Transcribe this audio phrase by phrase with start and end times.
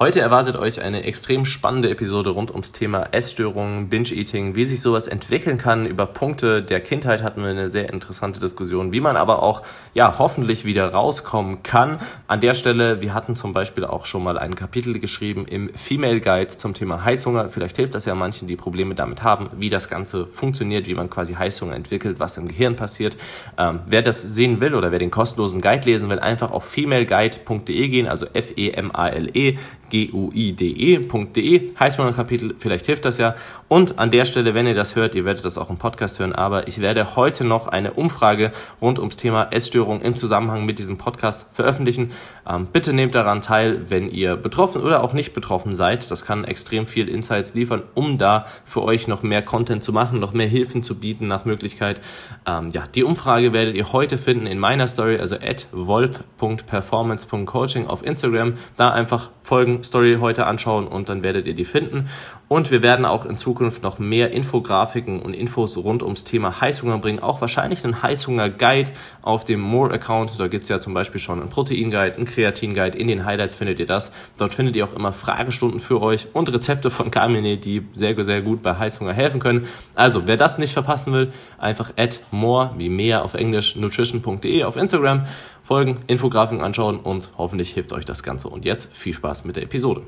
[0.00, 5.08] Heute erwartet euch eine extrem spannende Episode rund ums Thema Essstörungen, Binge-Eating, wie sich sowas
[5.08, 5.86] entwickeln kann.
[5.86, 9.62] Über Punkte der Kindheit hatten wir eine sehr interessante Diskussion, wie man aber auch,
[9.94, 11.98] ja, hoffentlich wieder rauskommen kann.
[12.28, 16.20] An der Stelle, wir hatten zum Beispiel auch schon mal ein Kapitel geschrieben im Female
[16.20, 17.48] Guide zum Thema Heißhunger.
[17.48, 21.10] Vielleicht hilft das ja manchen, die Probleme damit haben, wie das Ganze funktioniert, wie man
[21.10, 23.16] quasi Heißhunger entwickelt, was im Gehirn passiert.
[23.58, 27.88] Ähm, wer das sehen will oder wer den kostenlosen Guide lesen will, einfach auf femaleguide.de
[27.88, 29.58] gehen, also F-E-M-A-L-E
[29.90, 33.34] guide.de, Heißhunger-Kapitel, vielleicht hilft das ja.
[33.68, 36.32] Und an der Stelle, wenn ihr das hört, ihr werdet das auch im Podcast hören,
[36.32, 40.96] aber ich werde heute noch eine Umfrage rund ums Thema Essstörung im Zusammenhang mit diesem
[40.96, 42.12] Podcast veröffentlichen.
[42.48, 46.10] Ähm, bitte nehmt daran teil, wenn ihr betroffen oder auch nicht betroffen seid.
[46.10, 50.18] Das kann extrem viel Insights liefern, um da für euch noch mehr Content zu machen,
[50.18, 52.00] noch mehr Hilfen zu bieten nach Möglichkeit.
[52.46, 58.04] Ähm, ja, die Umfrage werdet ihr heute finden in meiner Story, also at wolf.performance.coaching auf
[58.04, 58.54] Instagram.
[58.76, 62.08] Da einfach folgen, Story heute anschauen und dann werdet ihr die finden.
[62.48, 66.96] Und wir werden auch in Zukunft noch mehr Infografiken und Infos rund ums Thema Heißhunger
[66.98, 67.18] bringen.
[67.18, 68.90] Auch wahrscheinlich einen Heißhunger-Guide
[69.20, 70.40] auf dem More-Account.
[70.40, 72.96] Da gibt es ja zum Beispiel schon einen Protein-Guide, einen Kreatin-Guide.
[72.96, 74.12] In den Highlights findet ihr das.
[74.38, 78.40] Dort findet ihr auch immer Fragestunden für euch und Rezepte von Carmine, die sehr, sehr
[78.40, 79.68] gut bei Heißhunger helfen können.
[79.94, 84.76] Also, wer das nicht verpassen will, einfach add more, wie mehr auf Englisch, nutrition.de auf
[84.76, 85.26] Instagram
[85.62, 88.48] folgen, Infografiken anschauen und hoffentlich hilft euch das Ganze.
[88.48, 90.02] Und jetzt viel Spaß mit der Episode.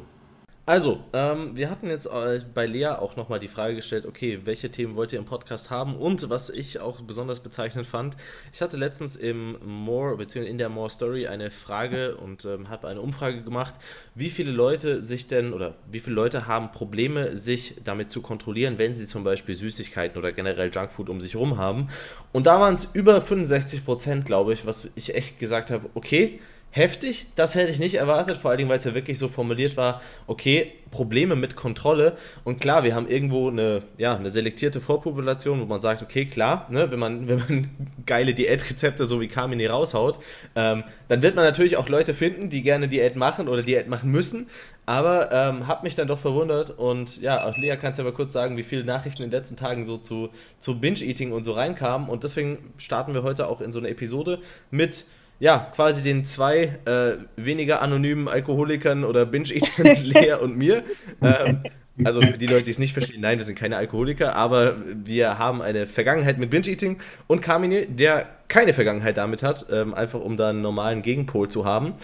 [0.66, 4.70] Also, ähm, wir hatten jetzt äh, bei Lea auch nochmal die Frage gestellt, okay, welche
[4.70, 5.97] Themen wollt ihr im Podcast haben?
[5.97, 8.16] Und was ich auch besonders bezeichnend fand,
[8.53, 12.88] ich hatte letztens im More, beziehungsweise in der More Story eine Frage und ähm, habe
[12.88, 13.75] eine Umfrage gemacht,
[14.14, 18.78] wie viele Leute sich denn oder wie viele Leute haben Probleme, sich damit zu kontrollieren,
[18.78, 21.88] wenn sie zum Beispiel Süßigkeiten oder generell Junkfood um sich herum haben.
[22.33, 26.38] Und da waren es über 65 Prozent, glaube ich, was ich echt gesagt habe, okay,
[26.70, 27.26] heftig.
[27.34, 30.00] Das hätte ich nicht erwartet, vor allen Dingen, weil es ja wirklich so formuliert war,
[30.26, 32.16] okay, Probleme mit Kontrolle.
[32.44, 36.66] Und klar, wir haben irgendwo eine, ja, eine selektierte Vorpopulation, wo man sagt, okay, klar,
[36.70, 37.70] ne, wenn, man, wenn man
[38.06, 40.20] geile Diätrezepte so wie Carmine raushaut,
[40.54, 44.10] ähm, dann wird man natürlich auch Leute finden, die gerne Diät machen oder Diät machen
[44.10, 44.48] müssen.
[44.86, 48.32] Aber ähm, hat mich dann doch verwundert und ja, auch Lea kannst ja mal kurz
[48.32, 52.09] sagen, wie viele Nachrichten in den letzten Tagen so zu, zu Binge-Eating und so reinkamen.
[52.09, 54.41] Und deswegen starten wir heute auch in so eine Episode
[54.72, 55.04] mit
[55.41, 60.84] ja, quasi den zwei äh, weniger anonymen Alkoholikern oder Binge-Eatern, Lea und mir.
[61.23, 61.62] Ähm,
[62.05, 65.39] also für die Leute, die es nicht verstehen, nein, wir sind keine Alkoholiker, aber wir
[65.39, 70.37] haben eine Vergangenheit mit Binge-Eating und Carmine, der keine Vergangenheit damit hat, ähm, einfach um
[70.37, 71.95] da einen normalen Gegenpol zu haben.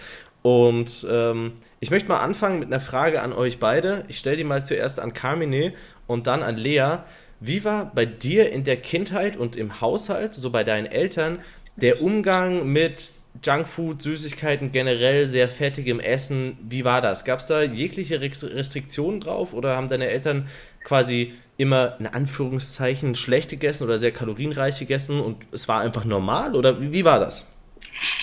[0.41, 4.03] Und ähm, ich möchte mal anfangen mit einer Frage an euch beide.
[4.07, 5.73] Ich stelle die mal zuerst an Carmine
[6.07, 6.99] und dann an Lea.
[7.39, 11.39] Wie war bei dir in der Kindheit und im Haushalt, so bei deinen Eltern,
[11.75, 13.11] der Umgang mit
[13.43, 17.25] Junkfood, Süßigkeiten generell, sehr fettigem Essen, wie war das?
[17.25, 20.47] Gab es da jegliche Restriktionen drauf oder haben deine Eltern
[20.83, 26.55] quasi immer in Anführungszeichen schlecht gegessen oder sehr kalorienreich gegessen und es war einfach normal
[26.55, 27.51] oder wie, wie war das?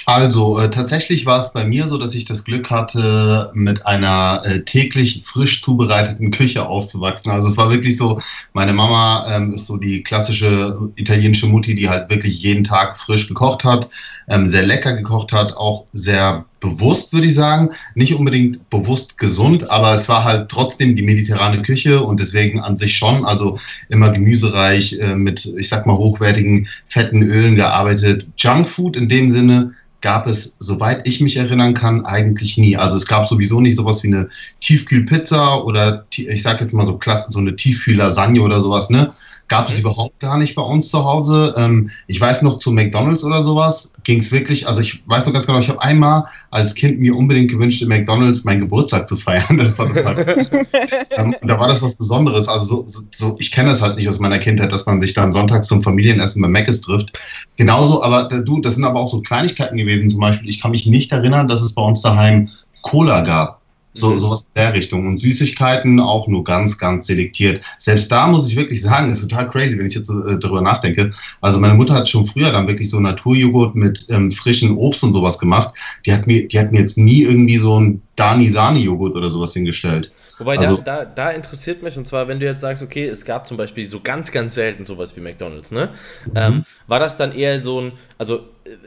[0.07, 4.43] Also äh, tatsächlich war es bei mir so, dass ich das Glück hatte, mit einer
[4.45, 7.31] äh, täglich frisch zubereiteten Küche aufzuwachsen.
[7.31, 8.21] Also es war wirklich so,
[8.53, 13.29] meine Mama ähm, ist so die klassische italienische Mutti, die halt wirklich jeden Tag frisch
[13.29, 13.89] gekocht hat,
[14.29, 17.71] ähm, sehr lecker gekocht hat, auch sehr bewusst, würde ich sagen.
[17.95, 22.77] Nicht unbedingt bewusst gesund, aber es war halt trotzdem die mediterrane Küche und deswegen an
[22.77, 23.59] sich schon, also
[23.91, 28.27] immer gemüsereich, äh, mit, ich sag mal, hochwertigen, fetten Ölen gearbeitet.
[28.39, 32.77] Junkfood in dem Sinne gab es, soweit ich mich erinnern kann, eigentlich nie.
[32.77, 34.29] Also es gab sowieso nicht sowas wie eine
[34.61, 39.13] Tiefkühlpizza oder ich sag jetzt mal so klasse, so eine Tiefkühllasagne oder sowas, ne?
[39.49, 41.55] Gab es überhaupt gar nicht bei uns zu Hause.
[41.59, 45.33] Ähm, ich weiß noch, zu McDonalds oder sowas ging es wirklich, also ich weiß noch
[45.33, 49.17] ganz genau, ich habe einmal als Kind mir unbedingt gewünscht, in McDonalds meinen Geburtstag zu
[49.17, 49.59] feiern.
[49.65, 49.87] Das war
[51.11, 52.49] ähm, und da war das was Besonderes.
[52.49, 55.33] Also so, so ich kenne das halt nicht aus meiner Kindheit, dass man sich dann
[55.33, 57.19] Sonntag zum Familienessen bei Mc's trifft.
[57.57, 60.11] Genauso, aber du, das sind aber auch so Kleinigkeiten gewesen.
[60.11, 62.49] Zum Beispiel, ich kann mich nicht erinnern, dass es bei uns daheim
[62.83, 63.64] Cola gab.
[63.95, 64.19] So, mhm.
[64.19, 65.07] sowas in der Richtung.
[65.07, 67.61] Und Süßigkeiten auch nur ganz, ganz selektiert.
[67.79, 71.11] Selbst da muss ich wirklich sagen, ist total crazy, wenn ich jetzt äh, darüber nachdenke.
[71.41, 75.13] Also meine Mutter hat schon früher dann wirklich so Naturjoghurt mit ähm, frischem Obst und
[75.13, 75.75] sowas gemacht.
[76.07, 80.11] Die hat mir, die hat mir jetzt nie irgendwie so ein Dani-Sani-Joghurt oder sowas hingestellt.
[80.39, 83.25] Wobei, also, da, da, da, interessiert mich, und zwar, wenn du jetzt sagst, okay, es
[83.25, 85.91] gab zum Beispiel so ganz, ganz selten sowas wie McDonalds, ne?
[86.27, 86.33] Mhm.
[86.35, 88.45] Ähm, war das dann eher so ein, also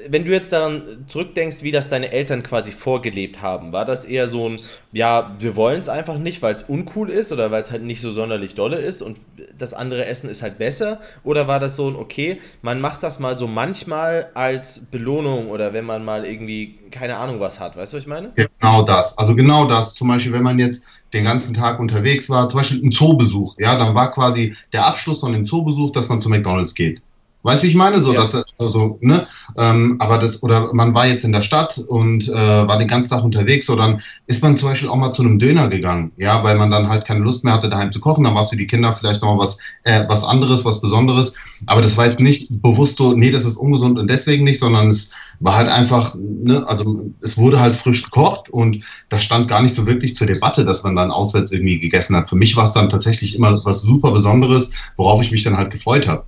[0.10, 4.28] wenn du jetzt daran zurückdenkst, wie das deine Eltern quasi vorgelebt haben, war das eher
[4.28, 4.60] so ein,
[4.92, 8.02] ja, wir wollen es einfach nicht, weil es uncool ist oder weil es halt nicht
[8.02, 9.20] so sonderlich dolle ist und
[9.58, 11.00] das andere Essen ist halt besser?
[11.24, 15.74] Oder war das so ein, okay, man macht das mal so manchmal als Belohnung oder
[15.74, 18.32] wenn man mal irgendwie keine Ahnung was hat, weißt du, was ich meine?
[18.36, 19.94] Genau das, also genau das.
[19.94, 20.84] Zum Beispiel, wenn man jetzt
[21.14, 25.22] den ganzen Tag unterwegs war, zum Beispiel ein Zoobesuch, ja, dann war quasi der Abschluss
[25.22, 27.02] von dem Zoobesuch, dass man zu McDonalds geht.
[27.44, 28.00] Weißt du, wie ich meine?
[28.02, 28.20] So, ja.
[28.20, 29.26] dass, also, ne?
[29.58, 33.10] Ähm, aber das, oder man war jetzt in der Stadt und äh, war den ganzen
[33.10, 36.44] Tag unterwegs, so dann ist man zum Beispiel auch mal zu einem Döner gegangen, ja,
[36.44, 38.24] weil man dann halt keine Lust mehr hatte, daheim zu kochen.
[38.24, 41.34] Dann war es für die Kinder vielleicht noch was, äh, was anderes, was Besonderes.
[41.68, 44.90] Aber das war jetzt nicht bewusst so, nee, das ist ungesund und deswegen nicht, sondern
[44.90, 49.62] es war halt einfach, ne, also es wurde halt frisch gekocht und das stand gar
[49.62, 52.28] nicht so wirklich zur Debatte, dass man dann auswärts irgendwie gegessen hat.
[52.28, 55.72] Für mich war es dann tatsächlich immer was super Besonderes, worauf ich mich dann halt
[55.72, 56.26] gefreut habe.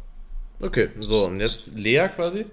[0.61, 2.45] Okay, so, und jetzt Lea quasi?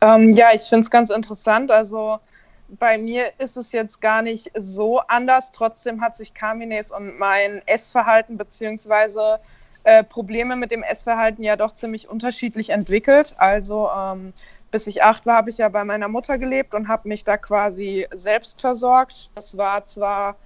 [0.00, 1.70] Ähm, ja, ich finde es ganz interessant.
[1.70, 2.20] Also
[2.68, 5.50] bei mir ist es jetzt gar nicht so anders.
[5.50, 9.40] Trotzdem hat sich Kamines und mein Essverhalten beziehungsweise
[9.84, 13.34] äh, Probleme mit dem Essverhalten ja doch ziemlich unterschiedlich entwickelt.
[13.38, 14.32] Also ähm,
[14.70, 17.36] bis ich acht war, habe ich ja bei meiner Mutter gelebt und habe mich da
[17.36, 19.30] quasi selbst versorgt.
[19.34, 20.36] Das war zwar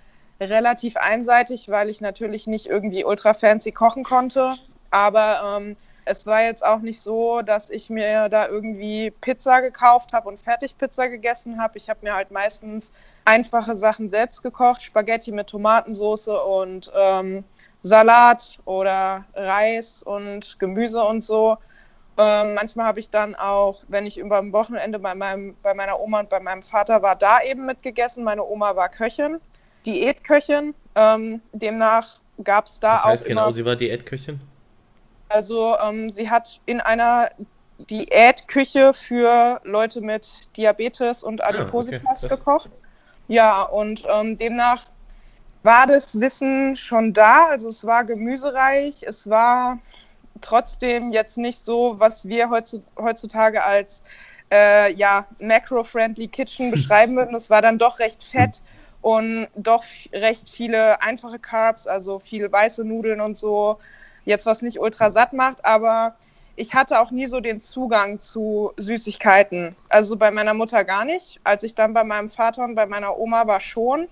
[0.41, 4.55] relativ einseitig, weil ich natürlich nicht irgendwie ultra fancy kochen konnte,
[4.91, 10.13] aber ähm, es war jetzt auch nicht so, dass ich mir da irgendwie Pizza gekauft
[10.13, 11.79] habe und Fertigpizza gegessen habe.
[11.79, 12.93] Ich habe mir halt meistens
[13.25, 17.45] einfache Sachen selbst gekocht, Spaghetti mit Tomatensauce und ähm,
[17.83, 21.59] Salat oder Reis und Gemüse und so.
[22.19, 25.99] Ähm, manchmal habe ich dann auch, wenn ich über ein Wochenende bei, meinem, bei meiner
[25.99, 28.23] Oma und bei meinem Vater war, da eben mitgegessen.
[28.23, 29.41] Meine Oma war Köchin,
[29.87, 30.75] Diätköchin.
[30.95, 33.29] Ähm, demnach gab es da das heißt auch.
[33.29, 34.41] genau, sie war Diätköchin?
[35.33, 37.31] Also ähm, sie hat in einer
[37.79, 42.37] Diätküche für Leute mit Diabetes und Adipositas ah, okay.
[42.37, 42.71] gekocht.
[43.29, 44.85] Ja, und ähm, demnach
[45.63, 47.47] war das Wissen schon da.
[47.47, 49.79] Also es war gemüsereich, es war
[50.41, 54.03] trotzdem jetzt nicht so, was wir heutzutage als
[54.53, 57.35] äh, ja, macro-friendly Kitchen beschreiben würden.
[57.35, 58.63] Es war dann doch recht fett
[59.01, 63.79] und doch recht viele einfache Carbs, also viel weiße Nudeln und so,
[64.25, 66.15] jetzt was nicht ultra satt macht, aber
[66.57, 69.75] ich hatte auch nie so den Zugang zu Süßigkeiten.
[69.89, 71.41] Also bei meiner Mutter gar nicht.
[71.45, 74.09] Als ich dann bei meinem Vater und bei meiner Oma war schon,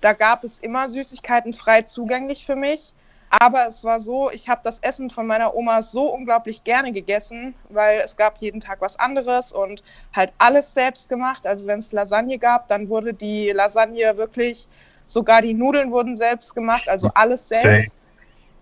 [0.00, 2.94] da gab es immer Süßigkeiten frei zugänglich für mich.
[3.30, 7.54] Aber es war so, ich habe das Essen von meiner Oma so unglaublich gerne gegessen,
[7.68, 9.82] weil es gab jeden Tag was anderes und
[10.14, 11.46] halt alles selbst gemacht.
[11.46, 14.68] Also wenn es Lasagne gab, dann wurde die Lasagne wirklich,
[15.06, 17.96] sogar die Nudeln wurden selbst gemacht, also alles selbst.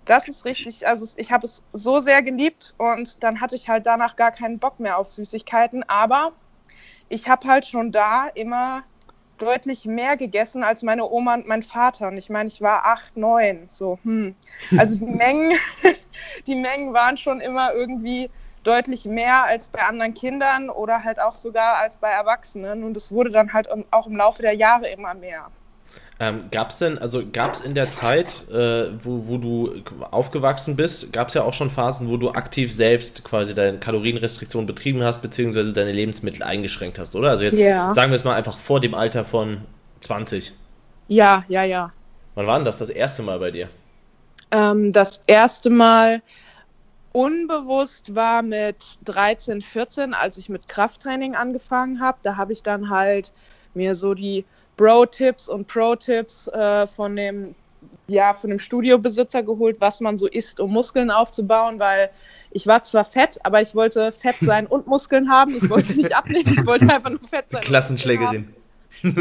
[0.04, 0.86] Das ist richtig.
[0.86, 4.58] Also ich habe es so sehr geliebt und dann hatte ich halt danach gar keinen
[4.58, 5.88] Bock mehr auf Süßigkeiten.
[5.88, 6.32] Aber
[7.08, 8.82] ich habe halt schon da immer
[9.38, 12.08] deutlich mehr gegessen als meine Oma und mein Vater.
[12.08, 13.66] Und ich meine, ich war acht, neun.
[13.68, 14.34] So, hm.
[14.76, 15.56] Also die Mengen,
[16.46, 18.30] die Mengen waren schon immer irgendwie
[18.64, 22.84] deutlich mehr als bei anderen Kindern oder halt auch sogar als bei Erwachsenen.
[22.84, 25.50] Und es wurde dann halt auch im Laufe der Jahre immer mehr.
[26.22, 29.74] Ähm, gab es denn, also gab es in der Zeit, äh, wo, wo du
[30.12, 34.64] aufgewachsen bist, gab es ja auch schon Phasen, wo du aktiv selbst quasi deine Kalorienrestriktion
[34.64, 37.30] betrieben hast, beziehungsweise deine Lebensmittel eingeschränkt hast, oder?
[37.30, 37.92] Also jetzt ja.
[37.92, 39.62] sagen wir es mal einfach vor dem Alter von
[39.98, 40.52] 20.
[41.08, 41.90] Ja, ja, ja.
[42.36, 43.68] Wann war denn das das erste Mal bei dir?
[44.52, 46.22] Ähm, das erste Mal
[47.10, 48.76] unbewusst war mit
[49.06, 52.18] 13, 14, als ich mit Krafttraining angefangen habe.
[52.22, 53.32] Da habe ich dann halt
[53.74, 54.44] mir so die
[54.76, 57.54] Bro-Tipps und Pro-Tipps äh, von dem
[58.08, 62.10] ja, von dem Studiobesitzer geholt, was man so isst, um Muskeln aufzubauen, weil
[62.50, 65.56] ich war zwar fett, aber ich wollte fett sein und Muskeln haben.
[65.56, 67.62] Ich wollte nicht abnehmen, ich wollte einfach nur fett sein.
[67.62, 68.52] Klassenschlägerin.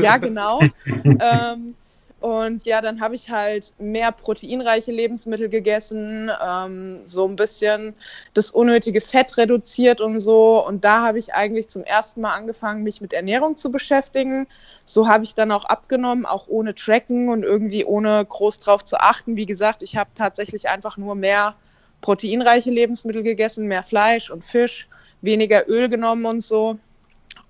[0.01, 0.60] Ja, genau.
[0.86, 1.75] ähm,
[2.21, 7.95] und ja, dann habe ich halt mehr proteinreiche Lebensmittel gegessen, ähm, so ein bisschen
[8.35, 10.63] das unnötige Fett reduziert und so.
[10.63, 14.45] Und da habe ich eigentlich zum ersten Mal angefangen, mich mit Ernährung zu beschäftigen.
[14.85, 18.99] So habe ich dann auch abgenommen, auch ohne Tracken und irgendwie ohne groß drauf zu
[18.99, 19.35] achten.
[19.35, 21.55] Wie gesagt, ich habe tatsächlich einfach nur mehr
[22.01, 24.87] proteinreiche Lebensmittel gegessen, mehr Fleisch und Fisch,
[25.21, 26.77] weniger Öl genommen und so.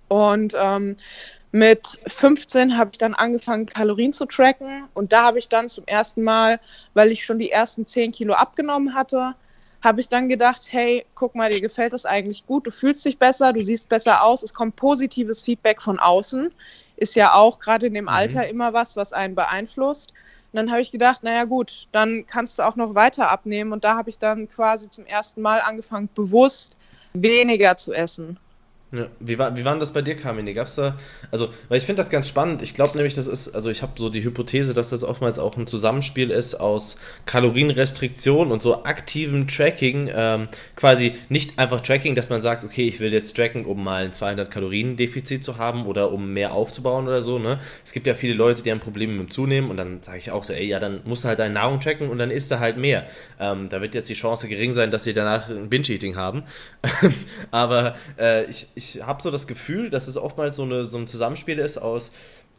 [0.08, 0.96] Und ähm,
[1.52, 4.86] mit 15 habe ich dann angefangen, Kalorien zu tracken.
[4.94, 6.60] Und da habe ich dann zum ersten Mal,
[6.94, 9.36] weil ich schon die ersten 10 Kilo abgenommen hatte,
[9.82, 13.18] habe ich dann gedacht, hey, guck mal, dir gefällt das eigentlich gut, du fühlst dich
[13.18, 16.54] besser, du siehst besser aus, es kommt positives Feedback von außen.
[16.98, 18.10] Ist ja auch gerade in dem mhm.
[18.10, 20.12] Alter immer was, was einen beeinflusst.
[20.54, 23.74] Und dann habe ich gedacht, naja gut, dann kannst du auch noch weiter abnehmen.
[23.74, 26.78] Und da habe ich dann quasi zum ersten Mal angefangen, bewusst
[27.14, 28.38] weniger zu essen.
[28.94, 29.08] Ja.
[29.22, 30.54] Wie, war, wie war das bei dir, Carmine?
[30.54, 30.98] Gab's da,
[31.32, 32.62] also, weil ich finde das ganz spannend.
[32.62, 35.56] Ich glaube nämlich, das ist, also ich habe so die Hypothese, dass das oftmals auch
[35.56, 40.10] ein Zusammenspiel ist aus Kalorienrestriktion und so aktivem Tracking.
[40.14, 44.04] Ähm, quasi nicht einfach Tracking, dass man sagt, okay, ich will jetzt tracken, um mal
[44.04, 47.40] ein 200 Kalorien Defizit zu haben oder um mehr aufzubauen oder so.
[47.40, 47.62] Ne?
[47.86, 50.32] Es gibt ja viele Leute, die haben Probleme mit dem Zunehmen und dann sage ich
[50.32, 52.60] auch so, ey, ja, dann musst du halt deine Nahrung tracken und dann isst du
[52.60, 53.08] halt mehr.
[53.40, 56.44] Ähm, da wird jetzt die Chance gering sein, dass sie danach ein Binge-Eating haben.
[57.52, 58.68] Aber äh, ich
[59.02, 62.12] habe so das Gefühl, dass es oftmals so, eine, so ein Zusammenspiel ist aus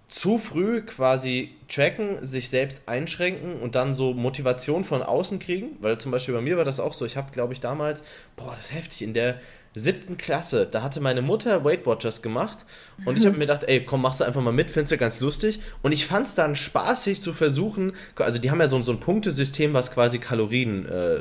[0.09, 5.79] zu früh quasi tracken, sich selbst einschränken und dann so Motivation von außen kriegen.
[5.81, 7.07] Weil zum Beispiel bei mir war das auch so.
[7.07, 8.05] Ich habe, glaube ich, damals,
[8.37, 9.41] boah, das ist heftig, in der
[9.75, 12.67] siebten Klasse, da hatte meine Mutter Weight Watchers gemacht
[13.07, 15.21] und ich habe mir gedacht, ey, komm, machst du einfach mal mit, findest du ganz
[15.21, 15.61] lustig.
[15.81, 19.01] Und ich fand es dann spaßig zu versuchen, also die haben ja so, so ein
[19.01, 21.21] Punktesystem, was quasi Kalorien äh,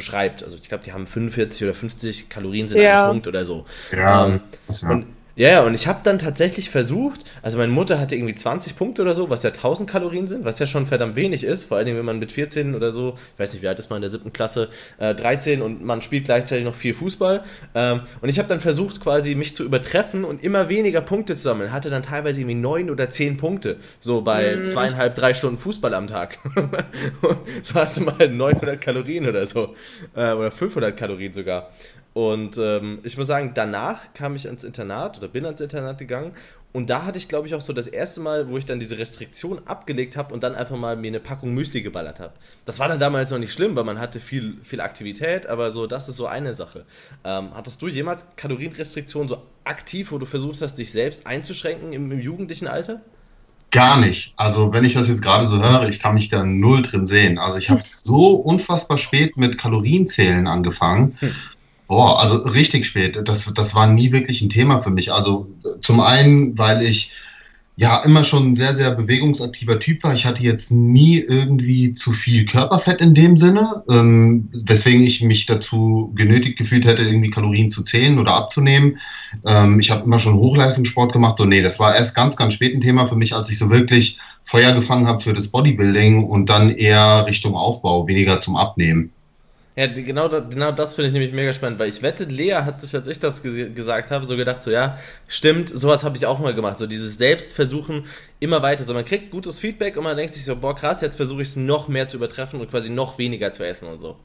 [0.00, 0.42] beschreibt.
[0.42, 3.04] Also ich glaube, die haben 45 oder 50 Kalorien sind ja.
[3.04, 3.66] ein Punkt oder so.
[3.92, 4.90] Ja, ähm, ja.
[4.90, 5.06] Und
[5.40, 9.00] ja, ja, und ich habe dann tatsächlich versucht, also meine Mutter hatte irgendwie 20 Punkte
[9.00, 11.96] oder so, was ja 1000 Kalorien sind, was ja schon verdammt wenig ist, vor allem
[11.96, 14.10] wenn man mit 14 oder so, ich weiß nicht, wie alt ist man in der
[14.10, 14.68] siebten Klasse,
[14.98, 17.42] äh, 13 und man spielt gleichzeitig noch viel Fußball.
[17.74, 21.40] Ähm, und ich habe dann versucht, quasi mich zu übertreffen und immer weniger Punkte zu
[21.40, 21.72] sammeln.
[21.72, 24.66] Hatte dann teilweise irgendwie 9 oder 10 Punkte, so bei mhm.
[24.66, 26.36] zweieinhalb, drei Stunden Fußball am Tag.
[27.62, 29.74] so hast du mal 900 Kalorien oder so,
[30.14, 31.70] äh, oder 500 Kalorien sogar.
[32.12, 36.32] Und ähm, ich muss sagen, danach kam ich ans Internat oder bin ans Internat gegangen
[36.72, 38.96] und da hatte ich, glaube ich, auch so das erste Mal, wo ich dann diese
[38.96, 42.32] Restriktion abgelegt habe und dann einfach mal mir eine Packung Müsli geballert habe.
[42.64, 45.88] Das war dann damals noch nicht schlimm, weil man hatte viel, viel Aktivität, aber so,
[45.88, 46.84] das ist so eine Sache.
[47.24, 52.12] Ähm, hattest du jemals Kalorienrestriktionen so aktiv, wo du versucht hast, dich selbst einzuschränken im,
[52.12, 53.00] im jugendlichen Alter?
[53.72, 54.34] Gar nicht.
[54.36, 57.38] Also wenn ich das jetzt gerade so höre, ich kann mich da null drin sehen.
[57.38, 61.16] Also ich habe so unfassbar spät mit Kalorienzählen angefangen.
[61.18, 61.32] Hm.
[61.90, 63.18] Boah, also richtig spät.
[63.24, 65.12] Das, das war nie wirklich ein Thema für mich.
[65.12, 65.48] Also
[65.80, 67.10] zum einen, weil ich
[67.74, 70.14] ja immer schon ein sehr, sehr bewegungsaktiver Typ war.
[70.14, 75.46] Ich hatte jetzt nie irgendwie zu viel Körperfett in dem Sinne, ähm, weswegen ich mich
[75.46, 78.96] dazu genötigt gefühlt hätte, irgendwie Kalorien zu zählen oder abzunehmen.
[79.44, 81.38] Ähm, ich habe immer schon Hochleistungssport gemacht.
[81.38, 83.68] So, nee, das war erst ganz, ganz spät ein Thema für mich, als ich so
[83.68, 89.10] wirklich Feuer gefangen habe für das Bodybuilding und dann eher Richtung Aufbau, weniger zum Abnehmen.
[89.76, 92.94] Ja, genau, genau das finde ich nämlich mega spannend, weil ich wette, Lea hat sich,
[92.94, 94.98] als ich das gesagt habe, so gedacht, so ja,
[95.28, 96.78] stimmt, sowas habe ich auch mal gemacht.
[96.78, 98.06] So dieses Selbstversuchen
[98.40, 98.82] immer weiter.
[98.82, 101.48] So man kriegt gutes Feedback und man denkt sich so, boah, krass, jetzt versuche ich
[101.48, 104.16] es noch mehr zu übertreffen und quasi noch weniger zu essen und so.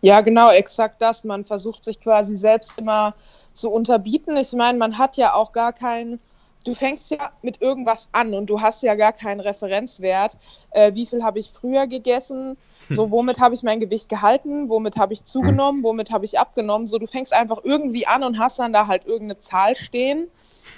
[0.00, 1.24] Ja, genau, exakt das.
[1.24, 3.14] Man versucht sich quasi selbst immer
[3.52, 4.36] zu unterbieten.
[4.36, 6.20] Ich meine, man hat ja auch gar keinen
[6.66, 10.36] du fängst ja mit irgendwas an und du hast ja gar keinen Referenzwert.
[10.70, 12.56] Äh, wie viel habe ich früher gegessen?
[12.90, 14.68] So, womit habe ich mein Gewicht gehalten?
[14.68, 15.82] Womit habe ich zugenommen?
[15.82, 16.86] Womit habe ich abgenommen?
[16.86, 20.28] So, du fängst einfach irgendwie an und hast dann da halt irgendeine Zahl stehen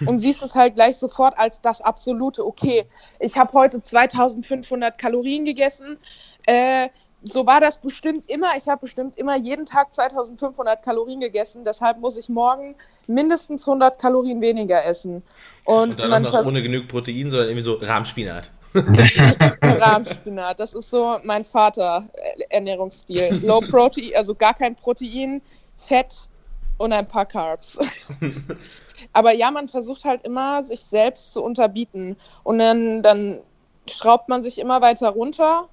[0.07, 2.87] und siehst es halt gleich sofort als das absolute, okay,
[3.19, 5.99] ich habe heute 2500 Kalorien gegessen.
[6.47, 6.89] Äh,
[7.29, 8.57] so war das bestimmt immer.
[8.57, 11.65] Ich habe bestimmt immer jeden Tag 2500 Kalorien gegessen.
[11.65, 12.75] Deshalb muss ich morgen
[13.07, 15.23] mindestens 100 Kalorien weniger essen.
[15.65, 18.51] Und, und dann man noch ohne genügend Protein, sondern irgendwie so Rahmspinat.
[19.63, 22.09] Rahmspinat, das ist so mein Vater
[22.51, 23.41] Ernährungsstil.
[23.43, 25.43] Low Protein, also gar kein Protein,
[25.77, 26.29] Fett
[26.77, 27.79] und ein paar Carbs.
[29.13, 32.17] Aber ja, man versucht halt immer, sich selbst zu unterbieten.
[32.43, 33.41] Und dann, dann
[33.89, 35.69] schraubt man sich immer weiter runter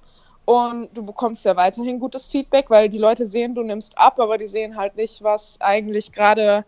[0.46, 4.38] und du bekommst ja weiterhin gutes Feedback, weil die Leute sehen, du nimmst ab, aber
[4.38, 6.64] die sehen halt nicht, was eigentlich gerade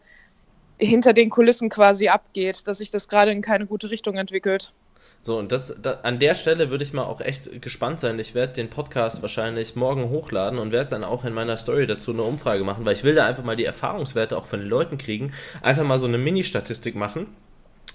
[0.78, 4.72] hinter den Kulissen quasi abgeht, dass sich das gerade in keine gute Richtung entwickelt.
[5.20, 8.18] So, und das, da, an der Stelle würde ich mal auch echt gespannt sein.
[8.18, 12.12] Ich werde den Podcast wahrscheinlich morgen hochladen und werde dann auch in meiner Story dazu
[12.12, 14.98] eine Umfrage machen, weil ich will da einfach mal die Erfahrungswerte auch von den Leuten
[14.98, 15.32] kriegen.
[15.60, 17.26] Einfach mal so eine Mini-Statistik machen.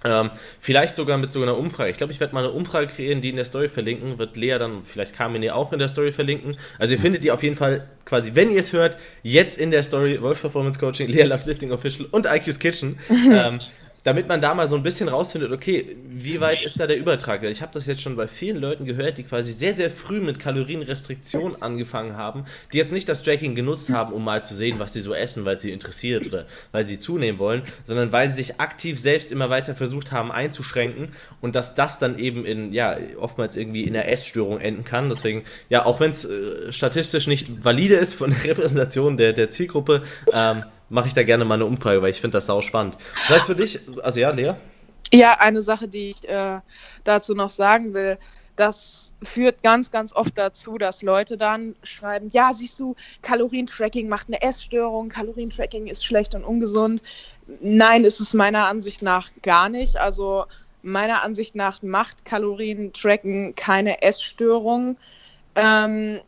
[0.06, 1.90] Ähm, vielleicht sogar mit so einer Umfrage.
[1.90, 4.18] Ich glaube, ich werde mal eine Umfrage kreieren, die in der Story verlinken.
[4.18, 6.58] Wird Lea dann, vielleicht Carmine auch in der Story verlinken.
[6.78, 9.84] Also ihr findet die auf jeden Fall quasi, wenn ihr es hört, jetzt in der
[9.84, 13.00] Story Wolf Performance Coaching, Lea Loves Lifting Official und IQ's Kitchen.
[13.10, 13.60] ähm,
[14.04, 17.44] damit man da mal so ein bisschen rausfindet, okay, wie weit ist da der Übertrag?
[17.44, 20.40] Ich habe das jetzt schon bei vielen Leuten gehört, die quasi sehr, sehr früh mit
[20.40, 24.94] Kalorienrestriktion angefangen haben, die jetzt nicht das Tracking genutzt haben, um mal zu sehen, was
[24.94, 28.60] sie so essen, weil sie interessiert oder weil sie zunehmen wollen, sondern weil sie sich
[28.60, 33.56] aktiv selbst immer weiter versucht haben einzuschränken und dass das dann eben in, ja, oftmals
[33.56, 35.08] irgendwie in der Essstörung enden kann.
[35.08, 39.50] Deswegen, ja, auch wenn es äh, statistisch nicht valide ist von der Repräsentation der, der
[39.50, 42.98] Zielgruppe, ähm, mache ich da gerne mal eine Umfrage, weil ich finde das sau spannend.
[43.28, 44.54] Das heißt für dich, also ja, Lea?
[45.12, 46.60] Ja, eine Sache, die ich äh,
[47.04, 48.18] dazu noch sagen will,
[48.56, 54.28] das führt ganz, ganz oft dazu, dass Leute dann schreiben, ja, siehst du, Kalorientracking macht
[54.28, 57.02] eine Essstörung, Kalorientracking ist schlecht und ungesund.
[57.48, 59.98] Nein, ist es meiner Ansicht nach gar nicht.
[59.98, 60.46] Also
[60.84, 64.98] meiner Ansicht nach macht Kalorien-Tracken keine Essstörung.
[65.56, 66.20] Ähm,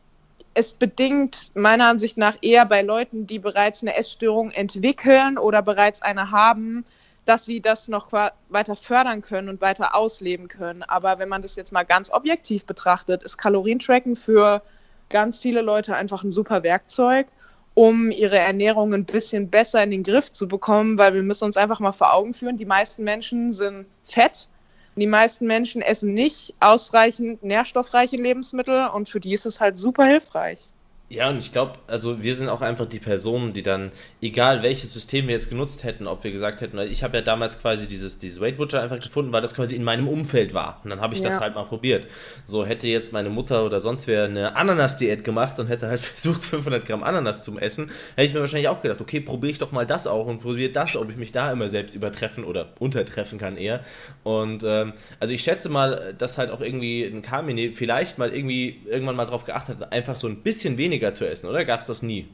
[0.56, 6.02] es bedingt meiner Ansicht nach eher bei Leuten, die bereits eine Essstörung entwickeln oder bereits
[6.02, 6.86] eine haben,
[7.26, 8.12] dass sie das noch
[8.50, 10.84] weiter fördern können und weiter ausleben können.
[10.84, 14.62] Aber wenn man das jetzt mal ganz objektiv betrachtet, ist Kalorientracken für
[15.10, 17.28] ganz viele Leute einfach ein super Werkzeug,
[17.74, 21.58] um ihre Ernährung ein bisschen besser in den Griff zu bekommen, weil wir müssen uns
[21.58, 24.48] einfach mal vor Augen führen, die meisten Menschen sind fett.
[24.98, 30.06] Die meisten Menschen essen nicht ausreichend nährstoffreiche Lebensmittel und für die ist es halt super
[30.06, 30.70] hilfreich.
[31.08, 33.92] Ja, und ich glaube, also wir sind auch einfach die Personen, die dann,
[34.24, 37.62] egal welches System wir jetzt genutzt hätten, ob wir gesagt hätten, ich habe ja damals
[37.62, 40.82] quasi dieses, dieses Weight Butcher einfach gefunden, weil das quasi in meinem Umfeld war.
[40.84, 41.30] Und dann habe ich ja.
[41.30, 42.08] das halt mal probiert.
[42.46, 46.44] So hätte jetzt meine Mutter oder sonst wer eine Ananas-Diät gemacht und hätte halt versucht,
[46.44, 49.72] 500 Gramm Ananas zu essen, hätte ich mir wahrscheinlich auch gedacht, okay, probiere ich doch
[49.72, 53.38] mal das auch und probiere das, ob ich mich da immer selbst übertreffen oder untertreffen
[53.38, 53.82] kann eher.
[54.24, 58.82] Und ähm, also ich schätze mal, dass halt auch irgendwie ein Carmine vielleicht mal irgendwie
[58.88, 61.66] irgendwann mal drauf geachtet hat, einfach so ein bisschen weniger weniger zu essen, oder?
[61.66, 62.28] Gab es das nie?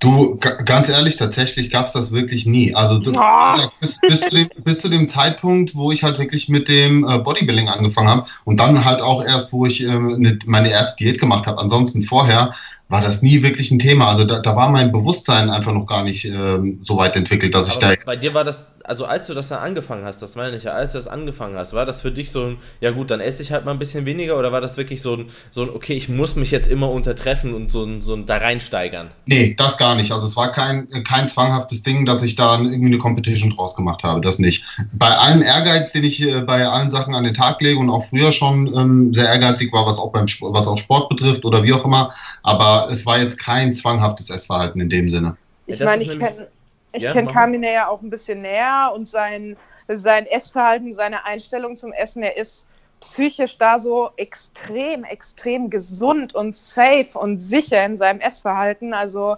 [0.00, 2.74] Du, ganz ehrlich, tatsächlich gab es das wirklich nie.
[2.74, 3.68] Also du, oh.
[3.80, 7.18] bis, bis, zu dem, bis, zu dem, Zeitpunkt, wo ich halt wirklich mit dem äh,
[7.18, 11.20] Bodybuilding angefangen habe und dann halt auch erst, wo ich äh, ne, meine erste Diät
[11.20, 11.60] gemacht habe.
[11.60, 12.54] Ansonsten vorher
[12.90, 14.08] war das nie wirklich ein Thema.
[14.08, 17.70] Also da, da war mein Bewusstsein einfach noch gar nicht ähm, so weit entwickelt, dass
[17.78, 18.04] Aber ich da.
[18.04, 20.72] Bei dir war das, also als du das dann angefangen hast, das meine ich ja,
[20.72, 23.44] als du das angefangen hast, war das für dich so ein, ja gut, dann esse
[23.44, 25.92] ich halt mal ein bisschen weniger oder war das wirklich so ein, so ein okay,
[25.92, 29.12] ich muss mich jetzt immer untertreffen und so ein, so ein da reinsteigern?
[29.26, 30.10] Nee, das gar nicht.
[30.10, 34.02] Also es war kein, kein zwanghaftes Ding, dass ich da irgendwie eine Competition draus gemacht
[34.02, 34.64] habe, das nicht.
[34.92, 38.02] Bei allem Ehrgeiz, den ich äh, bei allen Sachen an den Tag lege und auch
[38.02, 41.72] früher schon ähm, sehr ehrgeizig war, was auch beim was auch Sport betrifft oder wie
[41.72, 42.10] auch immer,
[42.42, 45.36] aber es war jetzt kein zwanghaftes Essverhalten in dem Sinne.
[45.66, 46.48] Ich ja, meine, ich kenne
[46.92, 49.56] ich ja, kenn Carmine ja auch ein bisschen näher und sein,
[49.88, 52.66] sein Essverhalten, seine Einstellung zum Essen, er ist
[53.00, 58.92] psychisch da so extrem, extrem gesund und safe und sicher in seinem Essverhalten.
[58.92, 59.36] Also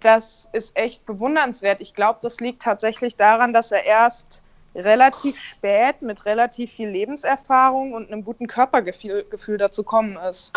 [0.00, 1.80] das ist echt bewundernswert.
[1.80, 4.42] Ich glaube, das liegt tatsächlich daran, dass er erst
[4.74, 10.52] relativ spät mit relativ viel Lebenserfahrung und einem guten Körpergefühl Gefühl dazu kommen ist.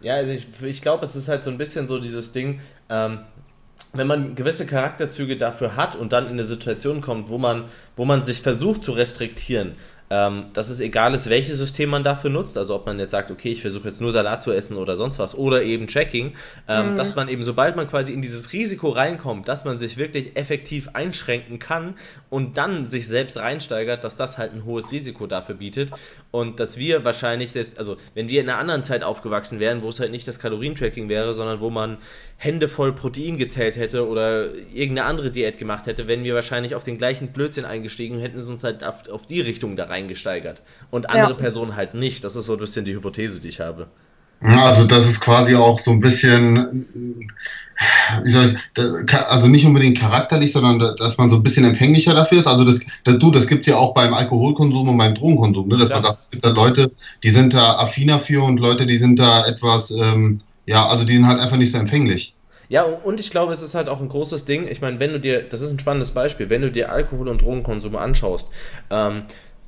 [0.00, 3.20] Ja, also ich, ich glaube, es ist halt so ein bisschen so dieses Ding, ähm,
[3.92, 7.64] wenn man gewisse Charakterzüge dafür hat und dann in eine Situation kommt, wo man,
[7.96, 9.72] wo man sich versucht zu restriktieren,
[10.10, 13.30] ähm, dass es egal ist, welches System man dafür nutzt, also ob man jetzt sagt,
[13.30, 16.32] okay, ich versuche jetzt nur Salat zu essen oder sonst was oder eben Tracking,
[16.66, 16.96] ähm, mhm.
[16.96, 20.90] dass man eben, sobald man quasi in dieses Risiko reinkommt, dass man sich wirklich effektiv
[20.94, 21.94] einschränken kann
[22.30, 25.90] und dann sich selbst reinsteigert, dass das halt ein hohes Risiko dafür bietet
[26.30, 29.90] und dass wir wahrscheinlich selbst, also wenn wir in einer anderen Zeit aufgewachsen wären, wo
[29.90, 31.98] es halt nicht das Kalorientracking wäre, sondern wo man
[32.36, 36.84] Hände voll Protein gezählt hätte oder irgendeine andere Diät gemacht hätte, wenn wir wahrscheinlich auf
[36.84, 40.62] den gleichen Blödsinn eingestiegen und hätten uns halt auf, auf die Richtung da reingesteigert.
[40.90, 41.36] Und andere ja.
[41.36, 42.24] Personen halt nicht.
[42.24, 43.88] Das ist so ein bisschen die Hypothese, die ich habe.
[44.40, 46.86] Also das ist quasi auch so ein bisschen,
[48.22, 52.38] wie soll ich, also nicht unbedingt charakterlich, sondern dass man so ein bisschen empfänglicher dafür
[52.38, 52.46] ist.
[52.46, 55.76] Also das, das du, das gibt es ja auch beim Alkoholkonsum und beim Drogenkonsum, ne?
[55.76, 55.96] dass ja.
[55.96, 56.92] man sagt, es gibt da Leute,
[57.24, 61.14] die sind da affiner für und Leute, die sind da etwas ähm, ja, also die
[61.14, 62.34] sind halt einfach nicht so empfänglich.
[62.68, 64.68] Ja, und ich glaube, es ist halt auch ein großes Ding.
[64.68, 67.40] Ich meine, wenn du dir, das ist ein spannendes Beispiel, wenn du dir Alkohol- und
[67.40, 68.50] Drogenkonsum anschaust,
[68.90, 69.22] ähm,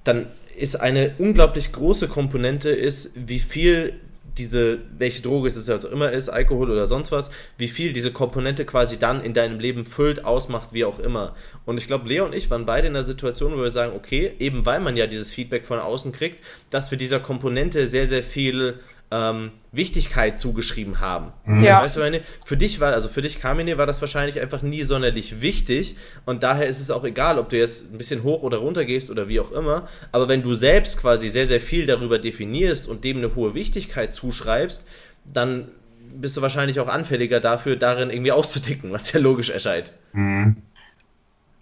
[0.05, 3.95] dann ist eine unglaublich große Komponente, ist, wie viel
[4.39, 8.13] diese, welche Droge es jetzt auch immer ist, Alkohol oder sonst was, wie viel diese
[8.13, 11.35] Komponente quasi dann in deinem Leben füllt, ausmacht, wie auch immer.
[11.67, 14.33] Und ich glaube, Leo und ich waren beide in einer Situation, wo wir sagen, okay,
[14.39, 16.39] eben weil man ja dieses Feedback von außen kriegt,
[16.71, 18.81] dass wir dieser Komponente sehr, sehr viel
[19.11, 21.33] ähm, Wichtigkeit zugeschrieben haben.
[21.45, 21.65] Mhm.
[21.65, 21.83] Ja.
[21.83, 24.83] Weißt du, meine, für dich war, also für dich, Carmine, war das wahrscheinlich einfach nie
[24.83, 25.97] sonderlich wichtig
[26.27, 29.11] und daher ist es auch egal, ob du jetzt ein bisschen hoch oder runter gehst
[29.11, 33.05] oder wie auch immer, aber wenn du selbst quasi sehr, sehr viel darüber definierst und
[33.05, 34.87] dem eine hohe Wichtigkeit zuschreibst,
[35.25, 35.69] dann
[36.13, 39.93] bist du wahrscheinlich auch anfälliger dafür, darin irgendwie auszudicken, was ja logisch erscheint.
[40.13, 40.57] Mhm.